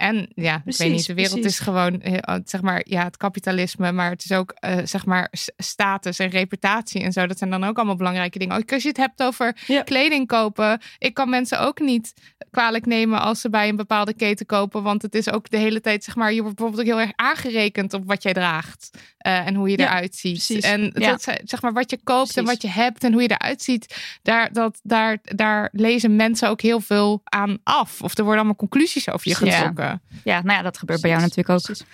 [0.00, 1.58] En ja, ik weet niet, de wereld precies.
[1.58, 3.92] is gewoon, eh, zeg maar, ja, het kapitalisme.
[3.92, 7.26] Maar het is ook, eh, zeg maar, status en reputatie en zo.
[7.26, 8.56] Dat zijn dan ook allemaal belangrijke dingen.
[8.56, 9.82] Ook als je het hebt over Ja.
[9.82, 10.80] kleding kopen.
[10.98, 12.12] Ik kan mensen ook niet
[12.50, 14.82] kwalijk nemen als ze bij een bepaalde keten kopen.
[14.82, 17.12] Want het is ook de hele tijd, zeg maar, je wordt bijvoorbeeld ook heel erg
[17.16, 18.90] aangerekend op wat jij draagt.
[19.20, 20.32] eh, en hoe je Ja, eruit ziet.
[20.32, 20.64] precies.
[20.64, 21.10] En Ja.
[21.10, 23.96] dat, zeg maar, wat je koopt en wat je hebt en hoe je eruit ziet.
[24.22, 28.02] Daar, dat, daar, daar lezen mensen ook heel veel aan af.
[28.02, 29.52] Of er worden allemaal conclusies over je Ja.
[29.56, 29.89] getrokken.
[30.24, 31.62] Ja, nou ja, dat gebeurt bij jou natuurlijk ook.
[31.62, 31.84] Precies.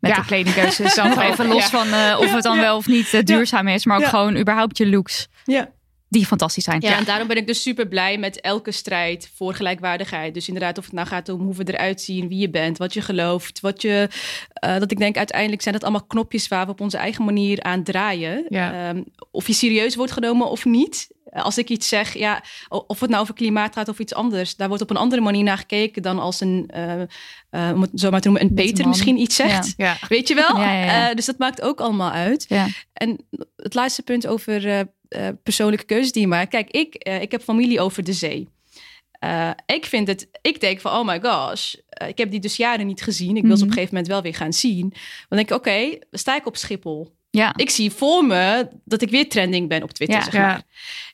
[0.00, 0.16] Met Ja.
[0.20, 0.94] de kledingkeuzes.
[1.14, 1.84] Dan even los ja.
[1.84, 2.62] van eh, of het dan Ja.
[2.62, 3.84] wel of niet eh, duurzaam is.
[3.86, 4.08] Maar ook Ja.
[4.08, 5.28] gewoon überhaupt je looks.
[5.44, 5.74] Ja.
[6.08, 6.80] Die fantastisch zijn.
[6.80, 10.34] Ja, en daarom ben ik dus super blij met elke strijd voor gelijkwaardigheid.
[10.34, 12.94] Dus inderdaad, of het nou gaat om hoe we eruit zien, wie je bent, wat
[12.94, 14.08] je gelooft, wat je.
[14.52, 17.62] eh, dat ik denk uiteindelijk zijn dat allemaal knopjes waar we op onze eigen manier
[17.62, 18.46] aan draaien.
[18.48, 18.88] Ja.
[18.88, 21.08] Ehm, of je serieus wordt genomen of niet.
[21.32, 24.68] Als ik iets zeg, ja, of het nou over klimaat gaat of iets anders, daar
[24.68, 27.08] wordt op een andere manier naar gekeken dan als een, eh, eh,
[27.74, 29.74] om het zo maar te noemen, een Peter misschien iets zegt.
[29.76, 29.96] Ja.
[30.08, 30.56] Weet je wel?
[30.66, 31.08] Ja.
[31.08, 32.46] Eh, dus dat maakt ook allemaal uit.
[32.92, 34.88] En het laatste punt over
[35.42, 36.50] persoonlijke keuzes die je maakt.
[36.50, 38.48] Kijk, ik, ik heb familie over de zee.
[39.66, 41.74] Ik vind het, ik denk van, oh my gosh,
[42.06, 43.36] ik heb die dus jaren niet gezien.
[43.36, 43.68] Ik wil ze op Mhm.
[43.68, 44.88] een gegeven moment wel weer gaan zien.
[45.28, 47.15] Dan denk ik, oké, sta ik op Schiphol.
[47.36, 47.52] Ja.
[47.56, 50.24] Ik zie voor me dat ik weer trending ben op Twitter, Ja.
[50.24, 50.40] zeg Ja.
[50.46, 50.62] maar.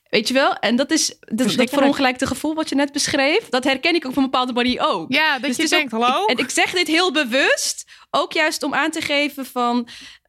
[0.08, 0.54] Weet je wel?
[0.54, 3.48] En dat is dat, dat verongelijkte gevoel wat je net beschreef.
[3.48, 5.12] Dat herken ik op een bepaalde manier ook.
[5.12, 6.22] Ja, dat Dus je denkt, ook- hallo?
[6.22, 9.88] ik- en ik zeg dit heel bewust, ook juist om aan te geven van...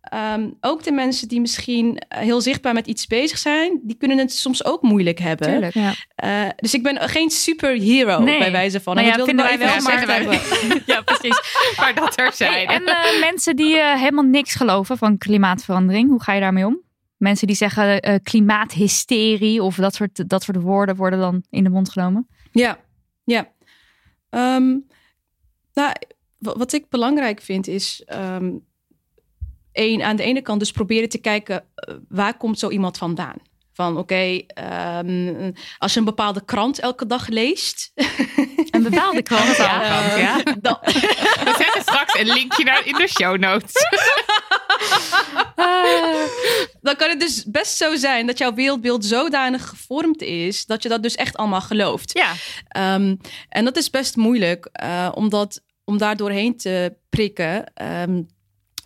[0.09, 3.79] ehm, ook de mensen die misschien eh, heel zichtbaar met iets bezig zijn...
[3.83, 5.47] die kunnen het soms ook moeilijk hebben.
[5.47, 5.73] Tuurlijk.
[5.73, 5.93] ja.
[6.15, 8.39] Eh, dus ik ben geen superhero Nee.
[8.39, 8.95] bij wijze van.
[8.95, 10.39] Nou ja, dat vinden wij wel, maar- hebben.
[10.85, 11.41] ja, precies.
[11.77, 12.73] maar dat Hey, terzijde.
[12.73, 16.81] en eh, mensen die helemaal niks geloven van klimaatverandering, hoe ga je daarmee om?
[17.17, 21.89] Mensen die zeggen klimaathysterie of dat soort, dat soort woorden worden dan in de mond
[21.89, 22.27] genomen.
[22.51, 22.77] Ja,
[23.23, 23.47] ja.
[24.29, 24.67] Ehm,
[25.73, 25.91] nou,
[26.37, 28.01] wa- wat ik belangrijk vind is...
[28.05, 28.51] ehm
[29.73, 31.63] één, aan de ene kant dus proberen te kijken...
[31.75, 33.35] eh, waar komt zo iemand vandaan?
[33.73, 37.91] Van oké, ehm, als je een bepaalde krant elke dag leest...
[38.69, 39.57] Een bepaalde krant.
[39.57, 40.17] Ja.
[40.17, 40.43] ja.
[40.61, 43.71] dan, We zetten straks een linkje naar in de show notes.
[46.81, 50.65] dan kan het dus best zo zijn dat jouw wereldbeeld zodanig gevormd is...
[50.65, 52.17] dat je dat dus echt allemaal gelooft.
[52.17, 52.33] Ja,
[52.73, 53.15] Ehm,
[53.49, 57.73] en dat is best moeilijk, eh, omdat, om daar doorheen te prikken.
[57.73, 58.21] Ehm,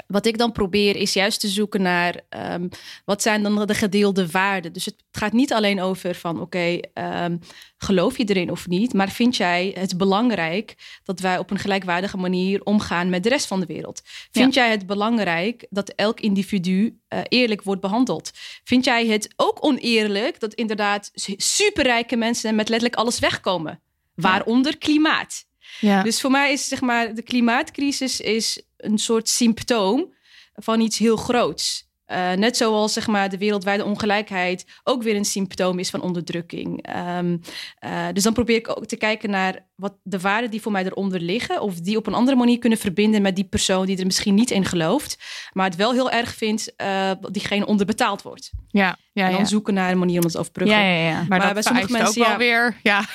[0.07, 2.67] wat ik dan probeer is juist te zoeken naar ehm,
[3.05, 4.73] wat zijn dan de gedeelde waarden.
[4.73, 7.37] Dus het gaat niet alleen over van oké, ehm,
[7.77, 12.17] geloof je erin of niet, maar vind jij het belangrijk dat wij op een gelijkwaardige
[12.17, 14.01] manier omgaan met de rest van de wereld?
[14.31, 18.31] Vind jij het belangrijk dat elk individu eh, eerlijk wordt behandeld?
[18.63, 23.81] Vind jij het ook oneerlijk dat inderdaad su- superrijke mensen met letterlijk alles wegkomen?
[24.15, 25.45] Waaronder klimaat.
[25.79, 26.03] Ja.
[26.03, 30.13] Dus voor mij is zeg maar de klimaatcrisis is een soort symptoom
[30.53, 31.87] van iets heel groots.
[32.07, 36.81] Eh, net zoals zeg maar, de wereldwijde ongelijkheid ook weer een symptoom is van onderdrukking.
[36.81, 37.37] Ehm,
[37.79, 40.85] eh, dus dan probeer ik ook te kijken naar wat de waarden die voor mij
[40.85, 44.05] eronder liggen, of die op een andere manier kunnen verbinden met die persoon die er
[44.05, 45.17] misschien niet in gelooft,
[45.53, 48.51] maar het wel heel erg vindt eh, dat diegene onderbetaald wordt.
[48.67, 49.45] ja, ja, en dan ja.
[49.45, 50.77] zoeken naar een manier om het overbruggen.
[50.77, 51.15] ja, ja, ja.
[51.15, 53.05] Maar, Maar dat bij sommige mensen, ook wel weer, ja.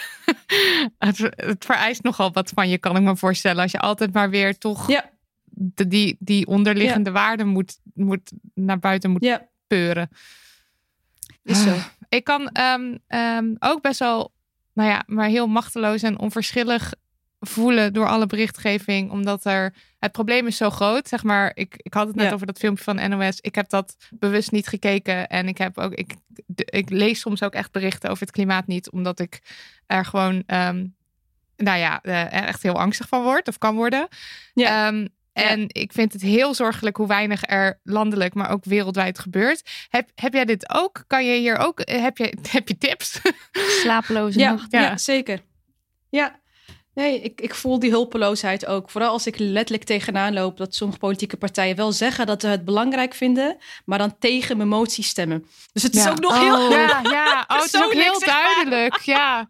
[0.98, 3.62] het, het vereist nogal wat van je, kan ik me voorstellen.
[3.62, 5.10] Als je altijd maar weer toch Ja.
[5.44, 10.08] de, die, die onderliggende waarden moet, moet naar buiten moet Ja, peuren.
[11.42, 11.74] is zo.
[12.08, 14.32] Ik kan ehm, ehm, ook best wel,
[14.72, 16.92] nou ja, maar heel machteloos en onverschillig
[17.44, 19.10] voelen door alle berichtgeving.
[19.10, 21.08] Omdat er het probleem is zo groot.
[21.08, 22.32] Zeg maar, ik, ik had het net Ja.
[22.32, 23.38] over dat filmpje van NOS.
[23.40, 25.28] Ik heb dat bewust niet gekeken.
[25.28, 26.14] En ik heb ook, ik,
[26.54, 28.90] ik lees soms ook echt berichten over het klimaat niet.
[28.90, 29.40] Omdat ik
[29.86, 30.86] er gewoon, ehm,
[31.56, 34.08] nou ja, eh, er echt heel angstig van word of kan worden.
[34.54, 34.86] Ja.
[34.88, 39.70] Ehm, en ik vind het heel zorgelijk hoe weinig er landelijk, maar ook wereldwijd gebeurt.
[39.88, 41.04] Heb, heb jij dit ook?
[41.06, 43.20] Kan je hier ook, eh, heb je, heb je tips?
[43.80, 44.80] Slapeloze Ja, nachten.
[44.80, 44.96] ja.
[44.96, 45.40] zeker.
[46.10, 46.40] Ja.
[46.94, 48.90] Nee, ik, ik voel die hulpeloosheid ook.
[48.90, 52.64] Vooral als ik letterlijk tegenaan loop dat sommige politieke partijen wel zeggen dat ze het
[52.64, 55.46] belangrijk vinden, maar dan tegen mijn motie stemmen.
[55.72, 56.54] Dus het is ook nog heel.
[56.66, 57.44] Oh, ja, ja.
[57.48, 59.00] Oh, het is ook heel duidelijk.
[59.00, 59.48] Ja.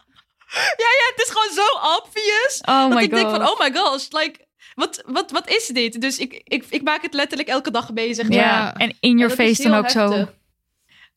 [0.53, 2.61] Ja, ja, het is gewoon zo obvious.
[2.65, 3.37] Oh dat my ik denk god.
[3.37, 6.01] van, oh my gosh, like, wat, wat, wat is dit?
[6.01, 8.29] Dus ik, ik, ik maak het letterlijk elke dag bezig.
[8.29, 8.75] ja.
[8.75, 10.29] En in your face dan heel ook zo.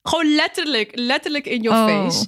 [0.03, 2.03] Gewoon letterlijk, letterlijk in your Oh.
[2.05, 2.26] face.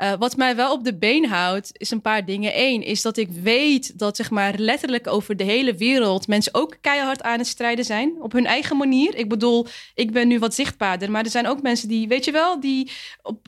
[0.00, 2.52] Eh, wat mij wel op de been houdt, is een paar dingen.
[2.60, 6.76] Eén, is dat ik weet dat zeg maar letterlijk over de hele wereld mensen ook
[6.80, 8.12] keihard aan het strijden zijn.
[8.20, 9.14] Op hun eigen manier.
[9.14, 11.10] Ik bedoel, ik ben nu wat zichtbaarder.
[11.10, 12.90] Maar er zijn ook mensen die, weet je wel, die
[13.22, 13.46] op,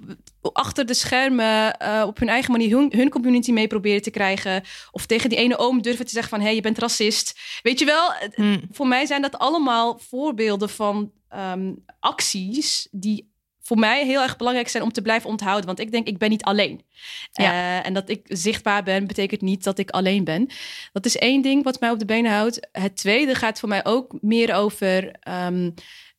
[0.52, 4.62] achter de schermen eh, op hun eigen manier hun, hun community mee proberen te krijgen.
[4.90, 7.38] Of tegen die ene oom durven te zeggen van, hé, hey, je bent racist.
[7.62, 8.58] Weet je wel, het- Hm.
[8.70, 13.31] voor mij zijn dat allemaal voorbeelden van ehm, acties die
[13.62, 15.66] voor mij heel erg belangrijk zijn om te blijven onthouden.
[15.66, 16.84] Want ik denk, ik ben niet alleen.
[17.32, 17.52] Ja.
[17.52, 20.50] Eh, en dat ik zichtbaar ben, betekent niet dat ik alleen ben.
[20.92, 22.68] Dat is één ding wat mij op de benen houdt.
[22.72, 25.16] Het tweede gaat voor mij ook meer over...
[25.20, 25.70] ehm,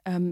[0.04, 0.32] ehm,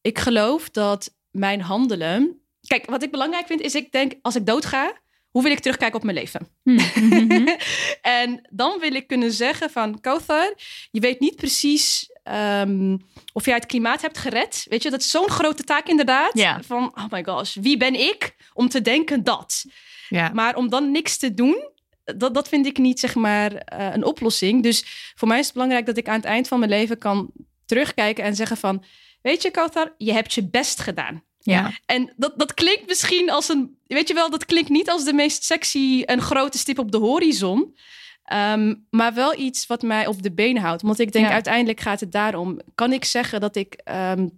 [0.00, 2.38] ik geloof dat mijn handelen...
[2.66, 5.02] Kijk, wat ik belangrijk vind, is ik denk, als ik doodga...
[5.30, 6.48] Hoe wil ik terugkijken op mijn leven?
[6.62, 7.48] Hm, mhm.
[8.20, 10.54] en dan wil ik kunnen zeggen van Kauthar,
[10.90, 12.96] je weet niet precies ehm,
[13.32, 14.66] of jij het klimaat hebt gered.
[14.68, 16.30] Weet je, dat is zo'n grote taak inderdaad.
[16.66, 19.64] Van, oh my gosh, wie ben ik om te denken dat?
[20.08, 20.30] Ja.
[20.34, 21.68] Maar om dan niks te doen,
[22.04, 24.62] dat, dat vind ik niet zeg maar eh, een oplossing.
[24.62, 27.30] Dus voor mij is het belangrijk dat ik aan het eind van mijn leven kan
[27.66, 28.84] terugkijken en zeggen van,
[29.22, 31.22] weet je Kauthar, je hebt je best gedaan.
[31.38, 31.72] ja.
[31.86, 33.78] En dat, dat klinkt misschien als een.
[33.86, 36.98] Weet je wel, dat klinkt niet als de meest sexy en grote stip op de
[36.98, 37.76] horizon.
[38.24, 40.82] Ehm, maar wel iets wat mij op de been houdt.
[40.82, 41.32] Want ik denk Ja.
[41.32, 42.60] uiteindelijk gaat het daarom.
[42.74, 44.28] Kan ik zeggen dat ik ehm,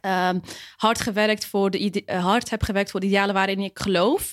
[0.00, 0.38] ehm,
[0.76, 4.32] hard, gewerkt voor de eh, hard heb gewerkt voor de idealen waarin ik geloof?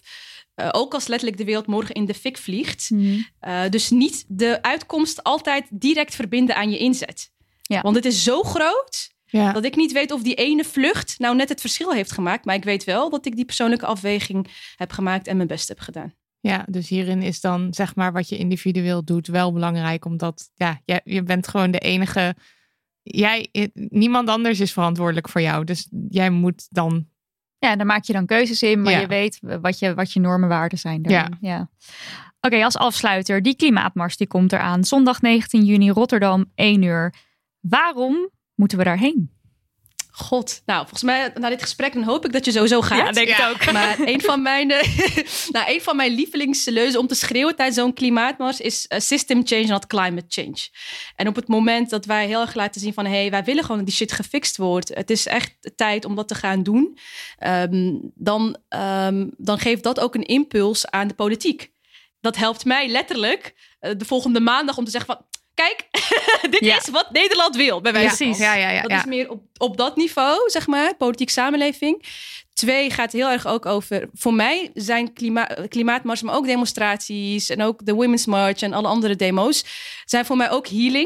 [0.56, 2.90] Eh, ook als letterlijk de wereld morgen in de fik vliegt.
[2.90, 3.20] Mhm.
[3.40, 7.32] Eh, dus niet de uitkomst altijd direct verbinden aan je inzet.
[7.62, 7.82] Ja.
[7.82, 9.52] Want het is zo groot Ja.
[9.54, 12.46] dat ik niet weet of die ene vlucht nou net het verschil heeft gemaakt.
[12.46, 15.80] Maar ik weet wel dat ik die persoonlijke afweging heb gemaakt en mijn best heb
[15.80, 16.14] gedaan.
[16.42, 20.82] Ja, dus hierin is dan zeg maar wat je individueel doet wel belangrijk, omdat ja,
[20.86, 22.36] je, je bent gewoon de enige.
[23.02, 27.08] Jij, niemand anders is verantwoordelijk voor jou, dus jij moet dan.
[27.58, 29.00] Ja, daar maak je dan keuzes in, maar Ja.
[29.00, 31.02] je weet wat je, wat je normen waarden zijn.
[31.02, 31.38] daarin.
[31.42, 31.70] Ja.
[32.42, 34.84] Oké, als afsluiter, die klimaatmars die komt eraan.
[34.84, 37.14] Zondag 19 juni, Rotterdam, 1 uur.
[37.60, 39.32] Waarom moeten we daarheen?
[40.20, 42.98] God, nou volgens mij na dit gesprek dan hoop ik dat je sowieso gaat.
[43.06, 43.50] Ja, denk ik Ja.
[43.50, 43.72] ook.
[43.72, 44.98] Maar een van mijn, eh,
[45.52, 49.66] nou, een van mijn lievelingsleuzen om te schreeuwen tijdens zo'n klimaatmars is eh, system change,
[49.66, 50.68] not climate change.
[51.16, 53.62] En op het moment dat wij heel erg laten zien van hé, hey, wij willen
[53.62, 54.90] gewoon dat die shit gefixt wordt.
[54.96, 56.98] Het is echt tijd om dat te gaan doen.
[57.38, 61.72] ehm, dan, ehm, dan geeft dat ook een impuls aan de politiek.
[62.22, 65.26] Dat helpt mij letterlijk eh, de volgende maandag om te zeggen van
[65.64, 65.86] kijk,
[66.54, 66.78] dit Ja.
[66.78, 67.82] is wat Nederland wil.
[67.82, 68.34] Bij wijze van.
[68.38, 68.82] Ja, ja, ja.
[68.82, 72.04] Dat is meer op, op dat niveau, zeg maar, politiek samenleving.
[72.54, 74.10] Twee gaat heel erg ook over.
[74.14, 78.88] Voor mij zijn klima klimaatmars, maar ook demonstraties en ook de Women's March en alle
[78.88, 79.64] andere demo's,
[80.06, 81.06] zijn voor mij ook healing.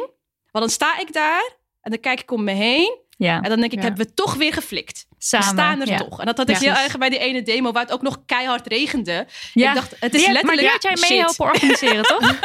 [0.51, 1.51] Want dan sta ik daar
[1.81, 3.83] en dan kijk ik om me heen Ja, en dan denk ik, Ja.
[3.83, 5.05] hebben we toch weer geflikt.
[5.17, 5.47] samen.
[5.47, 5.97] we staan er ja.
[5.97, 6.19] toch.
[6.19, 8.67] En dat had ik heel erg bij die ene demo waar het ook nog keihard
[8.67, 9.27] regende.
[9.53, 9.69] Ja.
[9.69, 11.19] Ik dacht, het is letterlijk maar die had jij mee shit.
[11.19, 12.35] helpen organiseren, toch?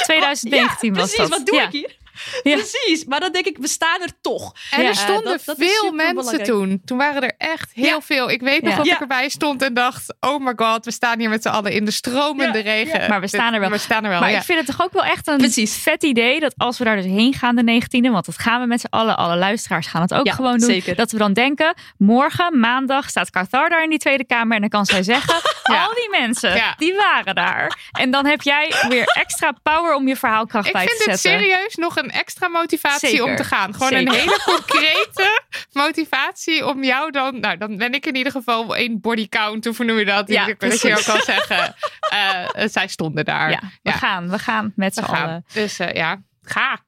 [0.00, 1.38] 2019 ja, was precies, dat.
[1.38, 1.66] wat doe ja.
[1.66, 1.96] ik hier?
[2.42, 2.54] Ja.
[2.56, 4.54] Precies, maar dan denk ik, we staan er toch.
[4.70, 6.82] En Ja, er stonden dat- dat is veel mensen toen.
[6.84, 8.00] Toen waren er echt heel Ja.
[8.00, 8.30] veel.
[8.30, 8.76] Ik weet nog Ja.
[8.76, 8.94] dat Ja.
[8.94, 11.84] ik erbij stond en dacht: oh my god, we staan hier met z'n allen in
[11.84, 13.08] de stromende Ja, regen.
[13.08, 13.70] Maar we staan er wel.
[13.70, 14.20] We staan er wel.
[14.20, 14.38] Maar ja.
[14.38, 15.76] ik vind het toch ook wel echt een Precies.
[15.76, 18.66] vet idee dat als we daar dus heen gaan de 19e, want dat gaan we
[18.66, 20.68] met z'n allen, alle luisteraars gaan het ook Ja, gewoon doen.
[20.70, 20.94] zeker.
[20.96, 24.70] Dat we dan denken, morgen, maandag, staat Qatar daar in die Tweede Kamer en dan
[24.70, 25.34] kan zij zeggen,
[25.72, 25.82] Ja.
[25.84, 26.74] al die mensen, Ja.
[26.78, 27.78] die waren daar.
[27.92, 31.20] En dan heb jij weer extra power om je verhaalkracht Ik bij vind te het
[31.20, 31.40] zetten.
[31.40, 33.24] serieus nog een extra motivatie Zeker.
[33.24, 33.74] om te gaan.
[33.74, 35.42] Gewoon een hele concrete
[35.72, 37.40] motivatie om jou dan...
[37.40, 39.66] Nou, dan ben ik in ieder geval één body count.
[39.66, 40.28] Of hoe noem je dat?
[40.28, 41.56] Ja, Ik- dat je ook kan zeggen.
[42.10, 43.50] eh, eh, zij stonden daar.
[43.50, 45.22] Ja, we gaan, we gaan met z'n gaan.
[45.28, 45.44] allen.
[45.52, 46.78] Dus eh, ja, ga.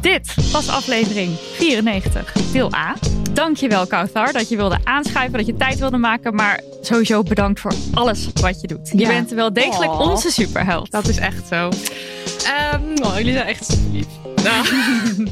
[0.00, 2.94] Dit was aflevering 94, deel A.
[3.32, 6.34] dankjewel Kauthar dat je wilde aanschuiven, dat je tijd wilde maken.
[6.34, 8.92] Maar sowieso bedankt voor alles wat je doet.
[8.96, 10.00] Je bent wel degelijk Oh.
[10.00, 10.90] onze superheld.
[10.90, 11.68] Dat is echt zo.
[13.02, 14.06] Oh, jullie zijn echt super lief.
[14.42, 14.66] Nou,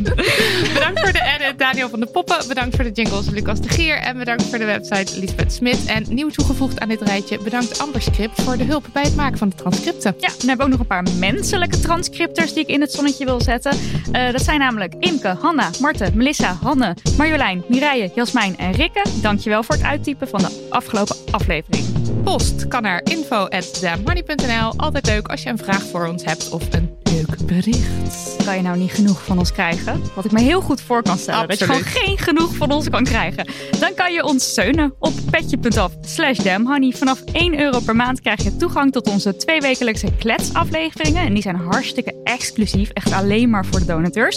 [0.74, 2.48] bedankt voor de edit, Daniel van de Poppen.
[2.48, 3.96] Bedankt voor de jingles, Lucas de Gier.
[3.96, 5.84] En bedankt voor de website, Lisbeth Smit.
[5.86, 9.38] En nieuw toegevoegd aan dit rijtje, bedankt Amber Script voor de hulp bij het maken
[9.38, 10.14] van de transcripten.
[10.18, 13.24] Ja, dan hebben we ook nog een paar menselijke transcripters die ik in het zonnetje
[13.24, 13.72] wil zetten.
[14.12, 19.04] Eh, dat zijn namelijk Imke, Hanna, Marten, Melissa, Hanne, Marjolein, Mireille, Jasmijn en Rikke.
[19.22, 21.84] Dankjewel voor het uittypen van de afgelopen aflevering.
[22.24, 24.72] Post kan naar info.damhoney.nl.
[24.76, 28.36] Altijd leuk als je een vraag voor ons hebt of een leuk bericht.
[28.44, 30.00] Kan je nou niet genoeg van ons krijgen?
[30.14, 31.48] Wat ik me heel goed voor kan stellen.
[31.48, 33.46] Dat je gewoon geen genoeg van ons kan krijgen.
[33.80, 36.90] Dan kan je ons steunen op petje.af slash damhoney.
[36.92, 41.22] Vanaf 1 euro per maand krijg je toegang tot onze tweewekelijkse kletsafleveringen.
[41.26, 42.90] En die zijn hartstikke exclusief.
[42.90, 44.36] Echt alleen maar voor de donateurs.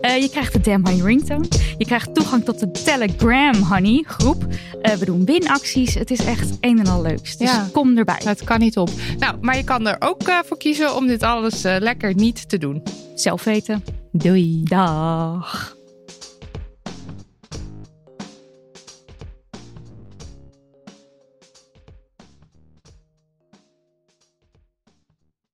[0.00, 1.46] Eh, je krijgt de Damn Honey ringtone.
[1.78, 4.46] Je krijgt toegang tot de Telegram Honey groep.
[4.82, 5.94] Eh, we doen winacties.
[5.94, 7.36] Het is echt een en al leuks.
[7.36, 7.68] Dus Ja.
[7.72, 8.20] kom erbij.
[8.24, 8.90] Het kan niet op.
[9.18, 12.48] Nou, maar je kan er ook eh, voor kiezen om dit alles eh, lekker niet
[12.48, 12.82] te doen.
[13.14, 13.84] Zelf weten.
[14.12, 14.62] Doei.
[14.64, 15.76] Dag.